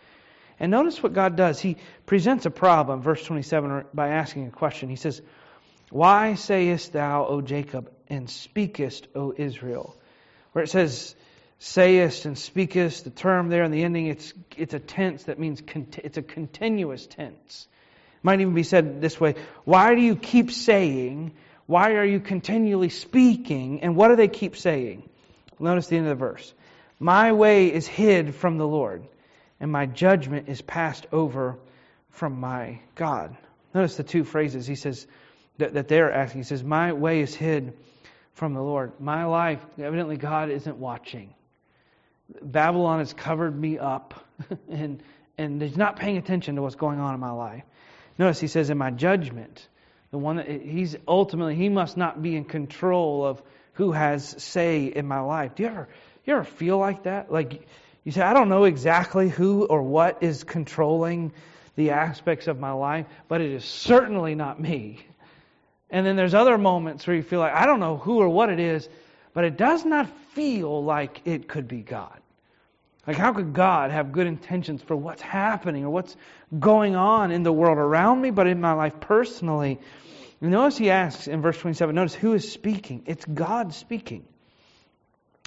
[0.58, 1.60] And notice what God does.
[1.60, 1.76] He
[2.06, 4.88] presents a problem, verse 27, by asking a question.
[4.88, 5.20] He says,
[5.90, 9.94] Why sayest thou, O Jacob, and speakest, O Israel?
[10.52, 11.14] Where it says,
[11.58, 15.60] sayest and speakest, the term there in the ending, it's, it's a tense that means
[15.60, 17.68] cont- it's a continuous tense.
[18.14, 21.32] It might even be said this way Why do you keep saying,
[21.66, 23.82] why are you continually speaking?
[23.82, 25.08] And what do they keep saying?
[25.58, 26.54] Notice the end of the verse.
[26.98, 29.04] My way is hid from the Lord,
[29.60, 31.58] and my judgment is passed over
[32.10, 33.36] from my God.
[33.74, 35.06] Notice the two phrases he says
[35.58, 36.40] that, that they're asking.
[36.40, 37.74] He says, My way is hid
[38.34, 38.92] from the Lord.
[39.00, 41.34] My life, evidently, God isn't watching.
[42.42, 44.14] Babylon has covered me up,
[44.70, 45.02] and,
[45.38, 47.62] and he's not paying attention to what's going on in my life.
[48.18, 49.68] Notice he says, In my judgment,
[50.10, 53.42] the one that he's ultimately, he must not be in control of
[53.74, 55.54] who has say in my life.
[55.54, 55.88] Do you ever,
[56.24, 57.30] you ever feel like that?
[57.30, 57.66] Like
[58.04, 61.32] you say, I don't know exactly who or what is controlling
[61.74, 65.04] the aspects of my life, but it is certainly not me.
[65.90, 68.48] And then there's other moments where you feel like, I don't know who or what
[68.48, 68.88] it is,
[69.36, 72.18] but it does not feel like it could be God.
[73.06, 76.16] Like, how could God have good intentions for what's happening or what's
[76.58, 79.78] going on in the world around me, but in my life personally?
[80.40, 83.02] And notice he asks in verse 27, notice who is speaking?
[83.04, 84.24] It's God speaking.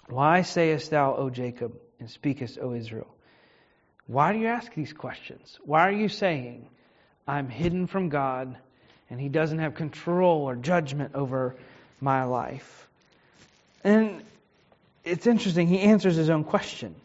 [0.08, 3.08] Why sayest thou, O Jacob, and speakest, O Israel?
[4.06, 5.58] Why do you ask these questions?
[5.65, 6.69] Why are you saying,
[7.28, 8.56] I'm hidden from God
[9.10, 11.56] and He doesn't have control or judgment over
[11.99, 12.86] my life.
[13.83, 14.21] And
[15.03, 16.95] it's interesting, he answers his own question.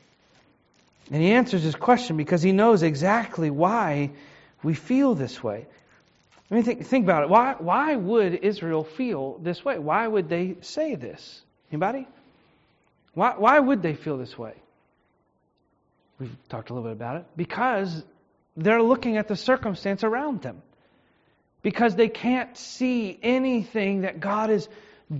[1.10, 4.10] And he answers his question because he knows exactly why
[4.62, 5.66] we feel this way.
[6.50, 7.28] I mean, think, think about it.
[7.28, 9.78] Why, why would Israel feel this way?
[9.78, 11.42] Why would they say this?
[11.70, 12.06] Anybody?
[13.14, 14.54] Why, why would they feel this way?
[16.18, 17.26] We've talked a little bit about it.
[17.36, 18.02] Because
[18.56, 20.62] they're looking at the circumstance around them
[21.62, 24.68] because they can't see anything that God is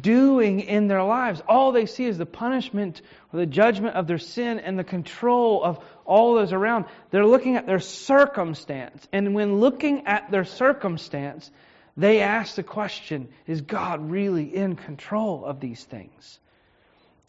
[0.01, 1.43] doing in their lives.
[1.47, 5.63] All they see is the punishment or the judgment of their sin and the control
[5.63, 6.87] of all those around.
[7.11, 9.07] They're looking at their circumstance.
[9.13, 11.51] And when looking at their circumstance,
[11.97, 16.39] they ask the question Is God really in control of these things?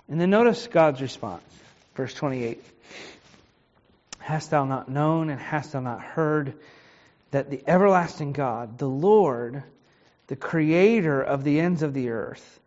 [0.07, 1.43] And then notice God's response.
[1.95, 2.63] Verse 28
[4.19, 6.55] Hast thou not known and hast thou not heard?
[7.35, 9.61] that the everlasting God, the Lord,
[10.27, 12.59] the creator of the ends of the earth,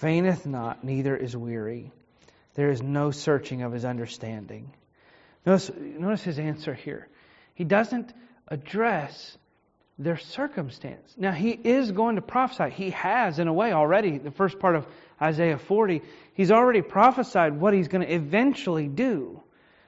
[0.00, 1.90] fainteth not, neither is weary.
[2.54, 4.70] There is no searching of his understanding.
[5.44, 7.08] Notice, notice his answer here.
[7.54, 8.12] He doesn't
[8.48, 9.36] address
[9.98, 11.14] their circumstance.
[11.16, 12.70] Now, he is going to prophesy.
[12.70, 14.86] He has, in a way, already, the first part of
[15.20, 16.02] Isaiah 40,
[16.34, 19.40] he's already prophesied what he's going to eventually do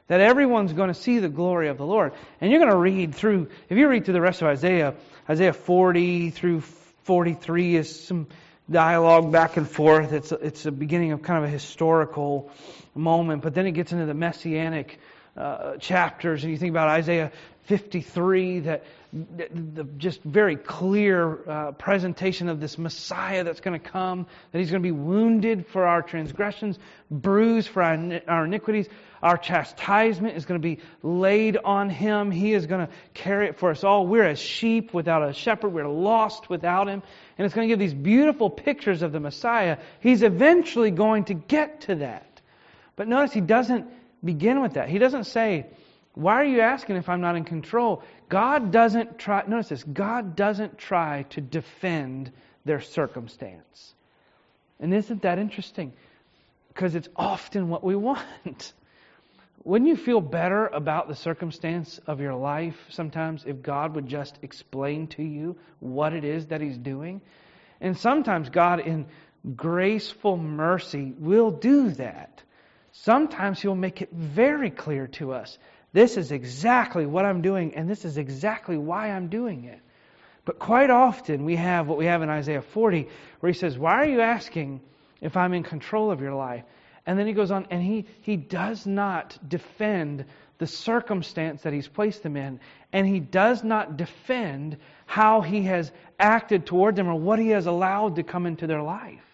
[0.09, 2.13] that everyone's going to see the glory of the Lord.
[2.41, 4.95] And you're going to read through, if you read through the rest of Isaiah,
[5.29, 6.63] Isaiah 40 through
[7.07, 8.27] 43 is some
[8.69, 10.13] dialogue back and forth.
[10.13, 12.51] It's it's a beginning of kind of a historical
[12.97, 14.99] moment, but then it gets into the messianic
[15.37, 17.31] uh, chapters, and you think about Isaiah
[17.67, 18.85] 53, that
[19.17, 24.71] the, just very clear uh, presentation of this Messiah that's going to come, that he's
[24.71, 26.79] going to be wounded for our transgressions,
[27.11, 28.89] bruised for our, our iniquities.
[29.23, 32.31] Our chastisement is going to be laid on him.
[32.31, 34.07] He is going to carry it for us all.
[34.07, 35.71] We're as sheep without a shepherd.
[35.71, 37.03] We're lost without him.
[37.39, 39.79] And it's going to give these beautiful pictures of the Messiah.
[40.01, 42.41] He's eventually going to get to that.
[42.95, 43.87] But notice he doesn't
[44.25, 44.89] begin with that.
[44.89, 45.67] He doesn't say,
[46.17, 48.03] Why are you asking if I'm not in control?
[48.31, 52.33] God doesn't try, notice this, God doesn't try to defend
[52.65, 53.95] their circumstance.
[54.81, 55.93] And isn't that interesting?
[56.69, 58.73] Because it's often what we want.
[59.65, 64.39] Wouldn't you feel better about the circumstance of your life sometimes if God would just
[64.41, 67.21] explain to you what it is that He's doing?
[67.79, 69.05] And sometimes God, in
[69.55, 72.43] graceful mercy, will do that.
[72.93, 75.59] Sometimes He'll make it very clear to us
[75.97, 79.81] this is exactly what I'm doing, and this is exactly why I'm doing it.
[80.45, 83.09] But quite often we have what we have in Isaiah 40,
[83.41, 84.83] where he says, Why are you asking
[85.23, 86.65] if I'm in control of your life?
[87.07, 90.27] And then he goes on, and he, he does not defend
[90.59, 92.61] the circumstance that he's placed them in,
[92.93, 97.65] and he does not defend how he has acted toward them or what he has
[97.65, 99.25] allowed to come into their life.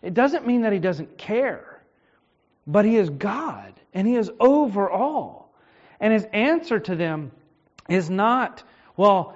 [0.00, 1.82] It doesn't mean that he doesn't care,
[2.66, 5.47] but he is God, and he is over all.
[6.00, 7.32] And his answer to them
[7.88, 8.62] is not,
[8.96, 9.34] well,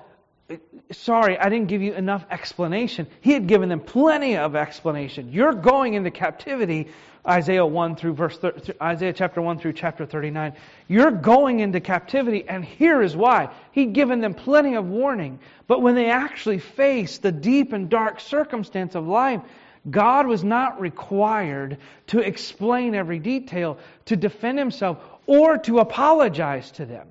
[0.90, 3.06] sorry, I didn't give you enough explanation.
[3.20, 5.32] He had given them plenty of explanation.
[5.32, 6.88] You're going into captivity,
[7.26, 8.38] Isaiah 1 through verse
[8.80, 10.54] Isaiah chapter 1 through chapter 39.
[10.88, 13.50] You're going into captivity and here is why.
[13.72, 15.38] He'd given them plenty of warning.
[15.66, 19.40] But when they actually faced the deep and dark circumstance of life,
[19.88, 26.86] God was not required to explain every detail, to defend himself, or to apologize to
[26.86, 27.08] them.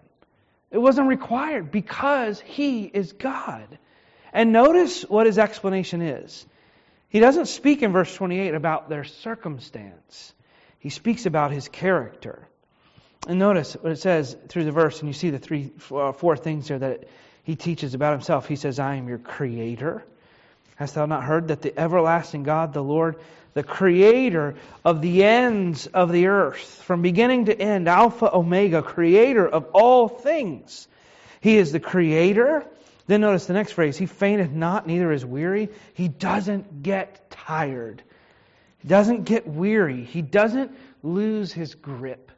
[0.71, 3.77] It wasn't required because He is God.
[4.33, 6.45] And notice what his explanation is.
[7.09, 10.33] He doesn't speak in verse 28 about their circumstance.
[10.79, 12.47] he speaks about his character.
[13.27, 16.37] And notice what it says through the verse, and you see the three, uh, four
[16.37, 17.03] things there that
[17.43, 18.47] he teaches about himself.
[18.47, 20.03] He says, I am your creator.
[20.75, 23.17] Hast thou not heard that the everlasting God, the Lord,
[23.53, 24.55] the creator
[24.85, 30.07] of the ends of the earth, from beginning to end, Alpha, Omega, creator of all
[30.07, 30.87] things.
[31.41, 32.65] He is the creator.
[33.07, 35.69] Then notice the next phrase He fainteth not, neither is weary.
[35.93, 38.01] He doesn't get tired.
[38.79, 40.03] He doesn't get weary.
[40.03, 40.71] He doesn't
[41.03, 42.31] lose his grip.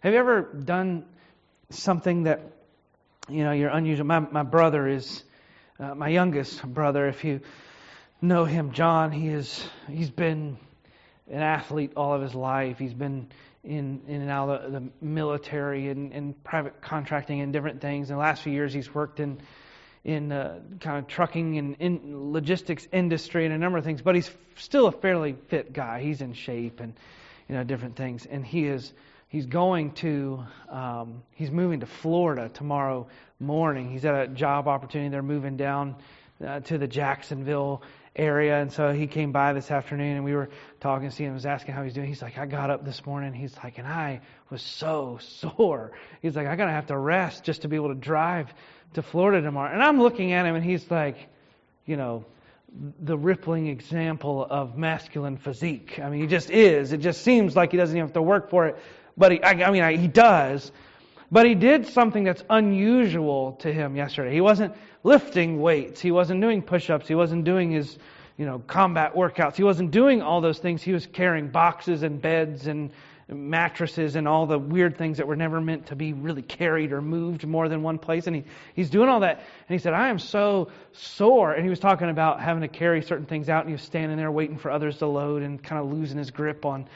[0.00, 1.04] Have you ever done
[1.70, 2.40] something that,
[3.28, 4.06] you know, you're unusual?
[4.06, 5.22] My, my brother is,
[5.78, 7.40] uh, my youngest brother, if you
[8.22, 10.58] know him, John, he is, he's been
[11.30, 12.78] an athlete all of his life.
[12.78, 13.28] He's been
[13.62, 18.10] in, in and out of the, military and, and private contracting and different things.
[18.10, 19.40] In the last few years, he's worked in
[20.02, 24.14] in uh, kind of trucking and in logistics industry and a number of things, but
[24.14, 26.00] he's still a fairly fit guy.
[26.00, 26.94] He's in shape and
[27.48, 28.92] you know different things, and he is
[29.28, 33.90] he's going to um, he's moving to Florida tomorrow morning.
[33.90, 35.10] He's at a job opportunity.
[35.10, 35.96] They're moving down
[36.44, 37.82] uh, to the Jacksonville
[38.16, 41.10] area, and so he came by this afternoon, and we were talking.
[41.10, 42.08] See him, was asking how he's doing.
[42.08, 43.32] He's like, I got up this morning.
[43.32, 44.20] He's like, and I
[44.50, 45.92] was so sore.
[46.22, 48.52] He's like, I gotta have to rest just to be able to drive
[48.94, 49.72] to Florida tomorrow.
[49.72, 51.16] And I'm looking at him, and he's like,
[51.86, 52.24] you know,
[53.00, 55.98] the rippling example of masculine physique.
[56.00, 56.92] I mean, he just is.
[56.92, 58.78] It just seems like he doesn't even have to work for it.
[59.16, 60.70] But he, I, I mean, I, he does.
[61.32, 64.32] But he did something that's unusual to him yesterday.
[64.32, 66.00] He wasn't lifting weights.
[66.00, 67.06] He wasn't doing push-ups.
[67.06, 67.98] He wasn't doing his,
[68.36, 69.54] you know, combat workouts.
[69.54, 70.82] He wasn't doing all those things.
[70.82, 72.90] He was carrying boxes and beds and
[73.32, 77.00] mattresses and all the weird things that were never meant to be really carried or
[77.00, 78.26] moved more than one place.
[78.26, 79.38] And he, he's doing all that.
[79.38, 81.52] And he said, I am so sore.
[81.52, 83.60] And he was talking about having to carry certain things out.
[83.60, 86.30] And he was standing there waiting for others to load and kind of losing his
[86.30, 86.86] grip on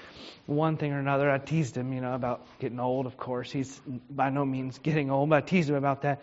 [0.46, 1.30] one thing or another.
[1.30, 3.50] I teased him, you know, about getting old, of course.
[3.50, 6.22] He's by no means getting old, but I teased him about that.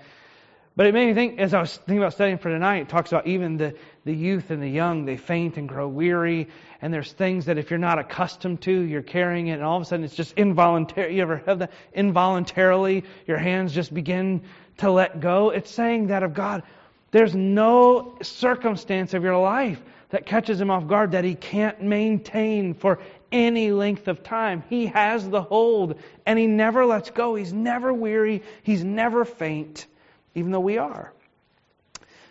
[0.73, 3.11] But it made me think, as I was thinking about studying for tonight, it talks
[3.11, 6.47] about even the, the youth and the young, they faint and grow weary.
[6.81, 9.81] And there's things that if you're not accustomed to, you're carrying it, and all of
[9.81, 11.17] a sudden it's just involuntary.
[11.17, 11.71] You ever have that?
[11.93, 14.43] Involuntarily, your hands just begin
[14.77, 15.49] to let go.
[15.49, 16.63] It's saying that of God.
[17.11, 19.81] There's no circumstance of your life
[20.11, 24.63] that catches him off guard that he can't maintain for any length of time.
[24.69, 27.35] He has the hold, and he never lets go.
[27.35, 29.87] He's never weary, he's never faint
[30.35, 31.13] even though we are.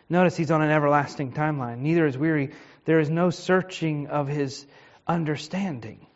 [0.09, 1.79] Notice he's on an everlasting timeline.
[1.79, 2.51] Neither is weary.
[2.85, 4.67] There is no searching of his
[5.07, 6.07] understanding.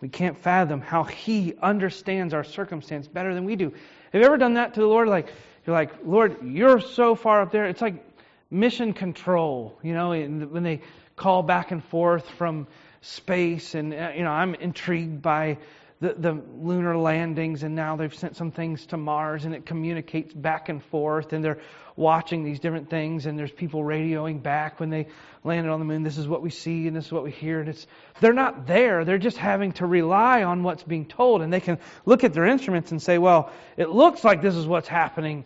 [0.00, 3.72] We can't fathom how he understands our circumstance better than we do.
[4.12, 5.08] Have you ever done that to the Lord?
[5.08, 5.28] Like,
[5.66, 7.66] you're like, Lord, you're so far up there.
[7.66, 8.04] It's like
[8.50, 10.80] mission control, you know, when they
[11.16, 12.66] call back and forth from
[13.02, 13.74] space.
[13.74, 15.58] And, uh, you know, I'm intrigued by
[16.00, 20.32] the, the lunar landings, and now they've sent some things to Mars, and it communicates
[20.32, 21.58] back and forth, and they're
[21.94, 25.08] watching these different things, and there's people radioing back when they
[25.44, 26.02] landed on the moon.
[26.02, 27.86] This is what we see, and this is what we hear, and it's
[28.20, 29.04] they're not there.
[29.04, 32.46] They're just having to rely on what's being told, and they can look at their
[32.46, 35.44] instruments and say, "Well, it looks like this is what's happening."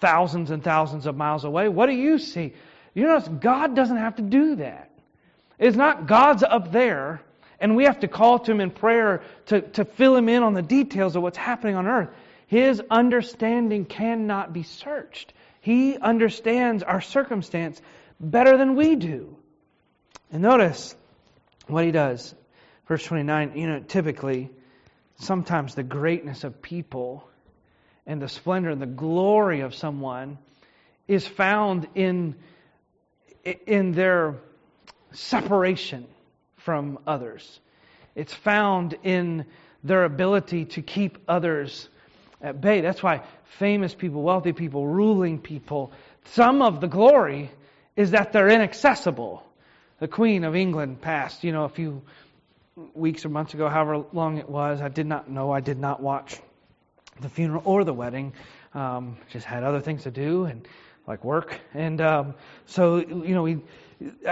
[0.00, 1.68] Thousands and thousands of miles away.
[1.68, 2.54] What do you see?
[2.94, 4.90] You notice God doesn't have to do that.
[5.58, 7.20] It's not God's up there
[7.60, 10.54] and we have to call to Him in prayer to, to fill Him in on
[10.54, 12.08] the details of what's happening on earth.
[12.46, 15.32] His understanding cannot be searched.
[15.60, 17.80] He understands our circumstance
[18.18, 19.36] better than we do.
[20.32, 20.96] And notice
[21.66, 22.34] what He does.
[22.88, 24.50] Verse 29, you know, typically,
[25.20, 27.28] sometimes the greatness of people
[28.06, 30.38] and the splendor and the glory of someone
[31.06, 32.34] is found in,
[33.44, 34.36] in their
[35.12, 36.06] separation
[36.64, 37.60] from others.
[38.14, 39.46] It's found in
[39.82, 41.88] their ability to keep others
[42.42, 42.80] at bay.
[42.80, 43.22] That's why
[43.58, 45.92] famous people, wealthy people, ruling people,
[46.24, 47.50] some of the glory
[47.96, 49.44] is that they're inaccessible.
[49.98, 52.02] The Queen of England passed, you know, a few
[52.94, 54.80] weeks or months ago, however long it was.
[54.80, 55.52] I did not know.
[55.52, 56.40] I did not watch
[57.20, 58.32] the funeral or the wedding.
[58.72, 60.66] Um, just had other things to do and
[61.06, 61.58] like work.
[61.74, 62.34] And um,
[62.66, 63.58] so, you know, we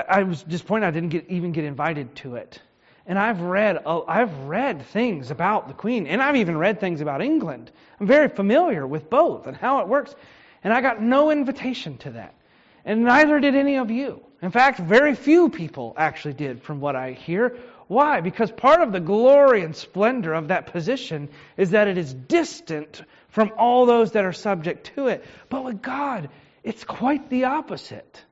[0.08, 2.60] I was disappointed I didn't get, even get invited to it.
[3.06, 7.22] And I've read, I've read things about the Queen, and I've even read things about
[7.22, 7.70] England.
[7.98, 10.14] I'm very familiar with both and how it works.
[10.62, 12.34] And I got no invitation to that.
[12.84, 14.22] And neither did any of you.
[14.42, 17.56] In fact, very few people actually did, from what I hear.
[17.86, 18.20] Why?
[18.20, 23.02] Because part of the glory and splendor of that position is that it is distant
[23.30, 25.24] from all those that are subject to it.
[25.48, 26.28] But with God,
[26.62, 28.22] it's quite the opposite.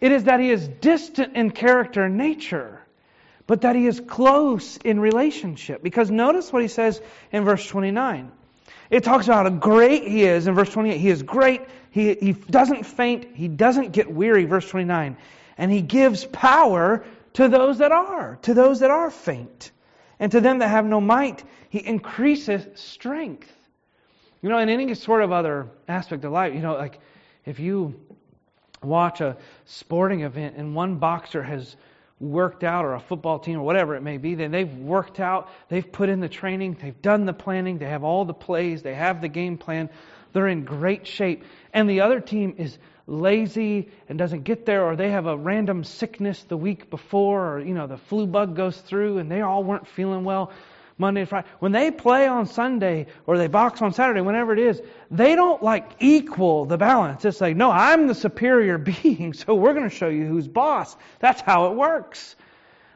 [0.00, 2.80] It is that he is distant in character and nature,
[3.46, 5.82] but that he is close in relationship.
[5.82, 7.00] Because notice what he says
[7.32, 8.30] in verse 29.
[8.90, 10.98] It talks about how great he is in verse 28.
[10.98, 11.62] He is great.
[11.90, 13.34] He, he doesn't faint.
[13.34, 15.16] He doesn't get weary, verse 29.
[15.58, 19.70] And he gives power to those that are, to those that are faint.
[20.18, 23.52] And to them that have no might, he increases strength.
[24.42, 27.00] You know, in any sort of other aspect of life, you know, like
[27.44, 28.00] if you
[28.82, 31.76] watch a sporting event and one boxer has
[32.18, 35.50] worked out or a football team or whatever it may be, then they've worked out,
[35.68, 38.94] they've put in the training, they've done the planning, they have all the plays, they
[38.94, 39.90] have the game plan,
[40.32, 41.44] they're in great shape.
[41.72, 45.84] And the other team is lazy and doesn't get there, or they have a random
[45.84, 49.62] sickness the week before, or you know, the flu bug goes through and they all
[49.62, 50.52] weren't feeling well.
[50.98, 51.48] Monday to Friday.
[51.58, 54.80] When they play on Sunday or they box on Saturday, whenever it is,
[55.10, 57.24] they don't like equal the balance.
[57.24, 60.96] It's like, no, I'm the superior being, so we're going to show you who's boss.
[61.18, 62.34] That's how it works.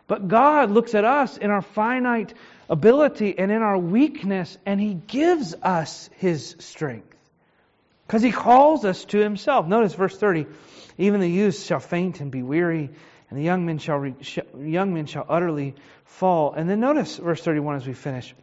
[0.07, 2.35] But God looks at us in our finite
[2.69, 7.15] ability and in our weakness, and He gives us His strength.
[8.07, 9.67] Because He calls us to Himself.
[9.67, 10.47] Notice verse 30
[10.99, 12.91] even the youths shall faint and be weary
[13.31, 15.77] and the young men shall, re, sh- young men shall utterly
[16.11, 16.53] fall.
[16.53, 18.35] And then notice verse 31 as we finish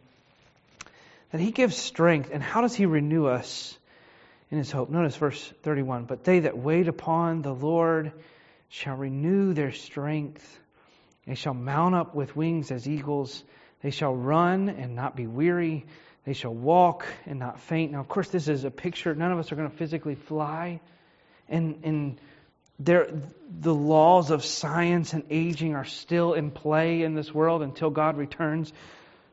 [1.30, 2.30] that he gives strength.
[2.32, 3.76] And how does he renew us
[4.50, 4.90] in his hope?
[4.90, 8.12] Notice verse 31 But they that wait upon the Lord
[8.68, 10.58] shall renew their strength.
[11.26, 13.44] They shall mount up with wings as eagles.
[13.82, 15.86] They shall run and not be weary.
[16.24, 17.92] They shall walk and not faint.
[17.92, 19.14] Now, of course, this is a picture.
[19.14, 20.80] None of us are going to physically fly.
[21.48, 22.20] And, and
[22.78, 23.08] there,
[23.60, 28.16] the laws of science and aging are still in play in this world until God
[28.16, 28.72] returns.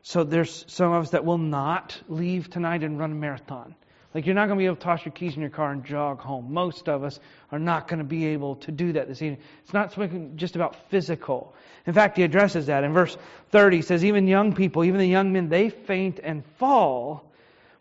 [0.02, 3.74] So there's some of us that will not leave tonight and run a marathon.
[4.14, 5.84] Like you're not going to be able to toss your keys in your car and
[5.84, 6.52] jog home.
[6.52, 7.20] Most of us
[7.52, 9.40] are not going to be able to do that this evening.
[9.62, 9.94] It's not
[10.36, 11.54] just about physical.
[11.86, 13.16] In fact, he addresses that in verse
[13.50, 13.76] 30.
[13.76, 17.30] He says, even young people, even the young men, they faint and fall.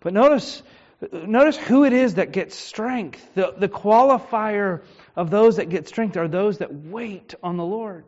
[0.02, 0.62] But notice,
[1.12, 3.26] notice who it is that gets strength.
[3.34, 4.82] The, the qualifier
[5.16, 8.06] of those that get strength are those that wait on the Lord.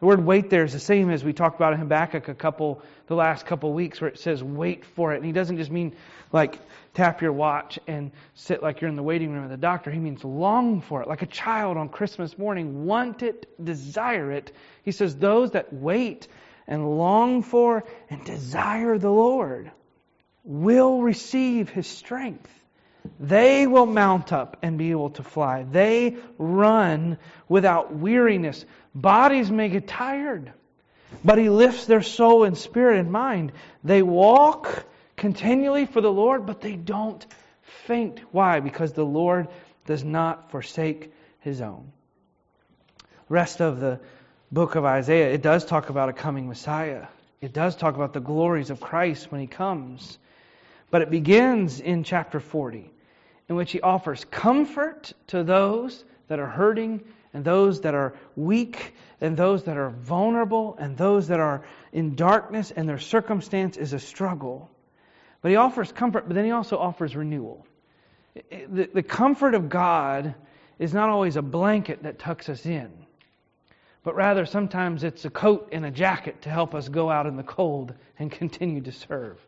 [0.00, 2.82] The word wait there is the same as we talked about in Habakkuk a couple,
[3.06, 5.16] the last couple weeks, where it says wait for it.
[5.16, 5.94] And he doesn't just mean
[6.32, 6.58] like
[6.94, 9.90] tap your watch and sit like you're in the waiting room of the doctor.
[9.90, 12.86] He means long for it, like a child on Christmas morning.
[12.86, 14.52] Want it, desire it.
[14.84, 16.28] He says, those that wait
[16.66, 19.70] and long for and desire the Lord
[20.44, 22.50] will receive his strength.
[23.18, 25.64] They will mount up and be able to fly.
[25.70, 28.64] They run without weariness.
[28.94, 30.52] Bodies may get tired,
[31.24, 33.52] but He lifts their soul and spirit and mind.
[33.84, 34.84] They walk
[35.16, 37.24] continually for the Lord, but they don't
[37.86, 38.20] faint.
[38.32, 38.60] Why?
[38.60, 39.48] Because the Lord
[39.86, 41.92] does not forsake His own.
[43.28, 44.00] Rest of the
[44.50, 47.06] book of Isaiah, it does talk about a coming Messiah.
[47.40, 50.18] It does talk about the glories of Christ when He comes.
[50.90, 52.90] But it begins in chapter 40,
[53.48, 58.94] in which he offers comfort to those that are hurting and those that are weak
[59.20, 61.62] and those that are vulnerable and those that are
[61.92, 64.68] in darkness and their circumstance is a struggle.
[65.42, 67.66] But he offers comfort, but then he also offers renewal.
[68.50, 70.34] The, the comfort of God
[70.78, 72.90] is not always a blanket that tucks us in,
[74.02, 77.36] but rather sometimes it's a coat and a jacket to help us go out in
[77.36, 79.38] the cold and continue to serve.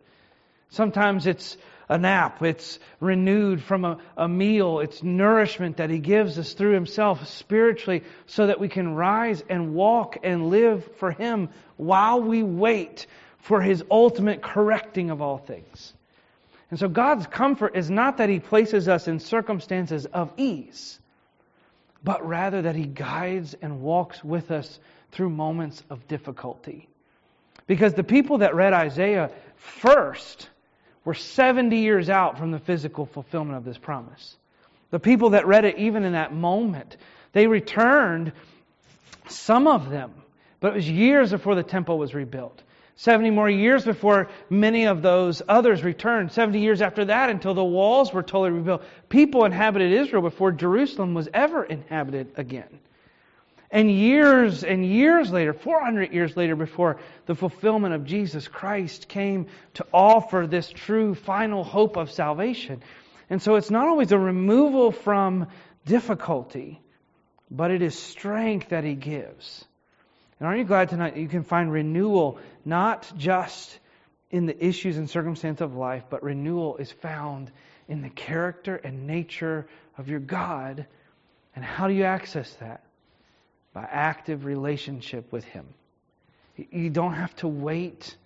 [0.73, 1.59] Sometimes it's
[1.91, 6.73] a nap, it's renewed from a, a, meal, it's nourishment that He gives us through
[6.73, 12.43] Himself spiritually so that we can rise and walk and live for Him while we
[12.43, 13.07] wait
[13.37, 15.93] for His ultimate correcting of all things.
[16.71, 20.99] And so God's comfort is not that He places us in circumstances of ease,
[22.03, 26.89] but rather that He guides and walks with us through moments of difficulty.
[27.67, 30.49] Because the people that read Isaiah first,
[31.05, 34.37] we're 70 years out from the physical fulfillment of this promise.
[34.91, 36.97] The people that read it, even in that moment,
[37.33, 38.33] they returned,
[39.29, 40.13] some of them,
[40.61, 42.63] but it was years before the temple was rebuilt.
[42.97, 46.31] 70 more years before many of those others returned.
[46.31, 48.83] 70 years after that until the walls were totally rebuilt.
[49.09, 52.79] People inhabited Israel before Jerusalem was ever inhabited again.
[53.73, 59.47] And years and years later, 400 years later, before the fulfillment of Jesus Christ came
[59.75, 62.83] to offer this true final hope of salvation.
[63.31, 65.47] And so it's not always a removal from
[65.87, 66.83] difficulty,
[67.51, 69.65] but it is strength that He gives.
[70.39, 73.79] And aren't you glad tonight that you can find renewal not just
[74.31, 77.51] in the issues and circumstance of life, but renewal is found
[77.89, 79.67] in the character and nature
[79.97, 80.87] of your God.
[81.57, 82.85] And how do you access that?
[83.73, 85.67] By active relationship with Him.
[86.71, 88.17] You don't have to wait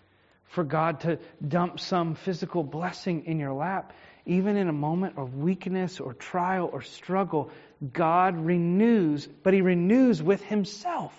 [0.48, 3.92] for God to dump some physical blessing in your lap.
[4.24, 7.50] Even in a moment of weakness or trial or struggle,
[7.92, 11.12] God renews, but He renews with Himself.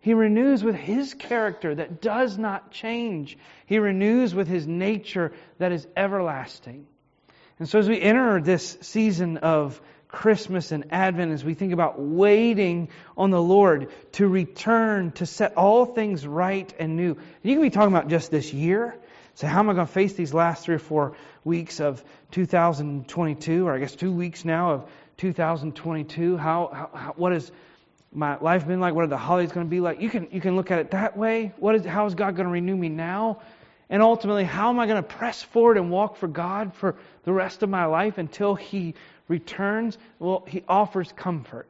[0.00, 3.36] He renews with His character that does not change.
[3.66, 6.86] He renews with His nature that is everlasting.
[7.58, 12.00] And so as we enter this season of Christmas and Advent, as we think about
[12.00, 17.62] waiting on the Lord to return, to set all things right and new, you can
[17.62, 18.96] be talking about just this year.
[19.34, 22.02] So how am I going to face these last three or four weeks of
[22.32, 26.36] 2022, or I guess two weeks now of 2022?
[26.38, 27.52] How, how what has
[28.10, 28.94] my life been like?
[28.94, 30.00] What are the holidays going to be like?
[30.00, 31.52] You can you can look at it that way.
[31.58, 33.40] What is how is God going to renew me now?
[33.90, 37.32] And ultimately, how am I going to press forward and walk for God for the
[37.32, 38.94] rest of my life until He
[39.28, 39.96] returns?
[40.18, 41.68] Well, He offers comfort.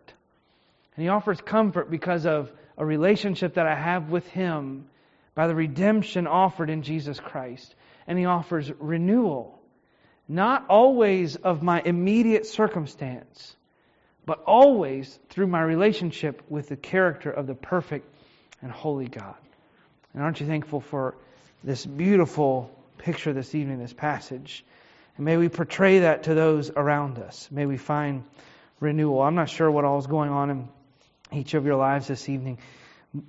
[0.97, 4.87] And He offers comfort because of a relationship that I have with Him
[5.35, 7.75] by the redemption offered in Jesus Christ.
[8.07, 9.59] And He offers renewal,
[10.29, 13.55] not always of my immediate circumstance,
[14.25, 18.07] but always through my relationship with the character of the perfect
[18.63, 19.37] and holy God.
[20.15, 21.15] And aren't you thankful for
[21.63, 24.65] this beautiful picture this evening, this passage.
[25.19, 27.49] And may we portray that to those around us.
[27.51, 28.25] May we find
[28.81, 29.21] renewal.
[29.21, 30.69] I'm not sure what all is going on in
[31.33, 32.59] each of your lives this evening.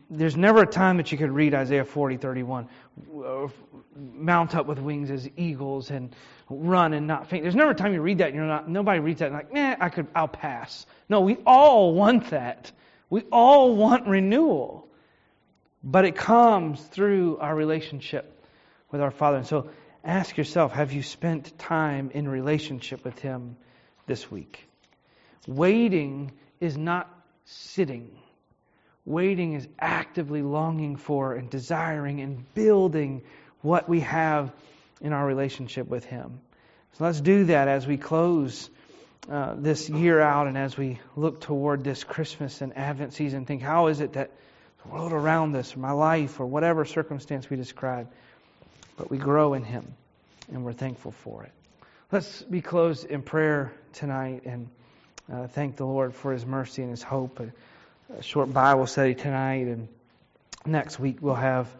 [0.09, 2.67] There's never a time that you could read Isaiah 40, 31.
[3.95, 6.15] Mount up with wings as eagles and
[6.47, 7.43] run and not faint.
[7.43, 9.49] There's never a time you read that and you're not, nobody reads that and like,
[9.55, 10.85] eh, I could, I'll pass.
[11.09, 12.71] No, we all want that.
[13.09, 14.87] We all want renewal.
[15.83, 18.45] But it comes through our relationship
[18.91, 19.37] with our Father.
[19.37, 19.69] And so
[20.03, 23.57] ask yourself have you spent time in relationship with Him
[24.07, 24.67] this week?
[25.47, 27.09] Waiting is not
[27.45, 28.11] sitting.
[29.05, 33.21] Waiting is actively longing for and desiring and building
[33.61, 34.51] what we have
[35.01, 36.39] in our relationship with Him.
[36.93, 38.69] So let's do that as we close
[39.29, 43.45] uh, this year out and as we look toward this Christmas and Advent season.
[43.45, 44.31] Think, how is it that
[44.83, 48.09] the world around us, or my life, or whatever circumstance we describe.
[48.99, 49.93] But we grow in Him,
[50.51, 51.53] and we're thankful for it.
[52.11, 54.67] Let's be closed in prayer tonight and
[55.31, 57.39] uh, thank the Lord for His mercy and His hope.
[57.39, 59.87] A, short Bible study tonight, and
[60.65, 61.73] next week we'll have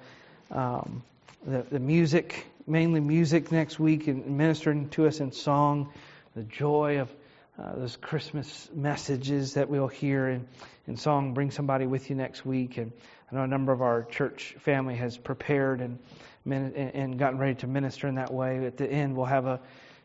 [0.50, 1.04] um,
[1.46, 5.92] the, the music, mainly music next week, and ministering to us in song,
[6.38, 7.14] the joy of
[7.62, 10.48] uh, those Christmas messages that we'll hear in,
[10.88, 11.34] in song.
[11.34, 12.78] Bring somebody with you next week.
[12.78, 12.94] And
[13.30, 16.00] I know a number of our church family has prepared and,
[16.46, 18.66] and gotten ready to minister in that way.
[18.66, 19.60] At the end, we'll have a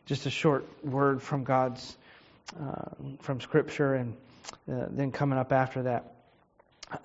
[0.05, 1.97] just a short word from God's
[2.59, 2.89] uh,
[3.21, 4.15] from Scripture, and
[4.71, 6.13] uh, then coming up after that.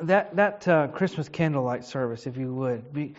[0.01, 3.15] That that uh, Christmas candlelight service, if you would be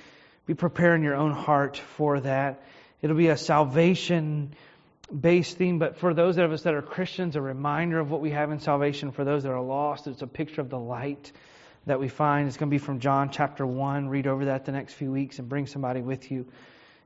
[0.46, 2.62] be preparing your own heart for that.
[3.02, 4.54] It'll be a salvation
[5.18, 8.32] based theme, but for those of us that are Christians, a reminder of what we
[8.32, 9.12] have in salvation.
[9.12, 11.32] For those that are lost, it's a picture of the light
[11.86, 12.48] that we find.
[12.48, 14.10] It's going to be from John chapter 1.
[14.10, 16.46] Read over that the next few weeks and bring somebody with you.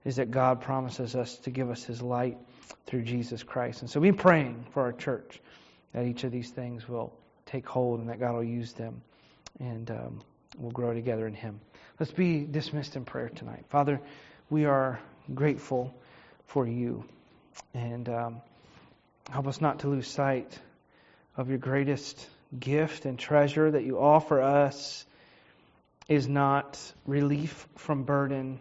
[0.03, 2.37] Is that God promises us to give us His light
[2.85, 3.81] through Jesus Christ.
[3.81, 5.41] And so be praying for our church
[5.93, 7.13] that each of these things will
[7.45, 9.01] take hold and that God will use them
[9.59, 10.21] and um,
[10.57, 11.59] we'll grow together in Him.
[11.99, 13.65] Let's be dismissed in prayer tonight.
[13.69, 13.99] Father,
[14.49, 14.99] we are
[15.33, 15.93] grateful
[16.45, 17.03] for you.
[17.73, 18.41] And um,
[19.29, 20.59] help us not to lose sight
[21.37, 25.05] of your greatest gift and treasure that you offer us
[26.07, 28.59] is not relief from burden,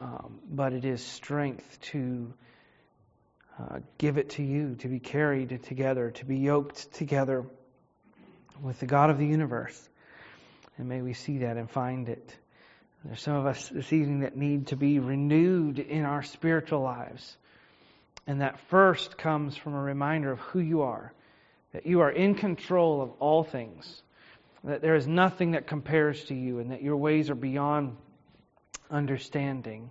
[0.00, 2.32] um, but it is strength to
[3.58, 7.44] uh, give it to you, to be carried together, to be yoked together
[8.62, 9.88] with the God of the universe.
[10.76, 12.36] And may we see that and find it.
[13.04, 17.36] There's some of us this evening that need to be renewed in our spiritual lives.
[18.26, 21.12] And that first comes from a reminder of who you are,
[21.74, 24.02] that you are in control of all things,
[24.62, 27.96] that there is nothing that compares to you, and that your ways are beyond
[28.90, 29.90] understanding,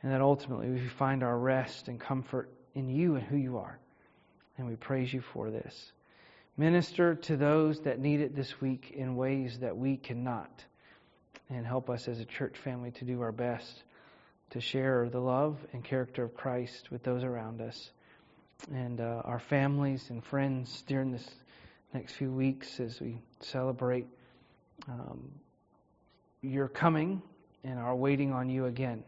[0.00, 3.78] and that ultimately we find our rest and comfort in you and who you are.
[4.56, 5.92] And we praise you for this.
[6.56, 10.64] Minister to those that need it this week in ways that we cannot,
[11.50, 13.82] and help us as a church family to do our best
[14.50, 17.90] to share the love and character of Christ with those around us
[18.72, 21.28] and uh, our families and friends during this
[21.92, 24.06] next few weeks as we celebrate
[24.88, 25.30] um,
[26.42, 27.22] your coming
[27.64, 29.02] and our waiting on you again.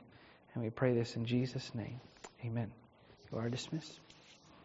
[0.54, 2.00] And we pray this in Jesus' name.
[2.44, 2.70] Amen.
[3.30, 4.00] You are dismissed.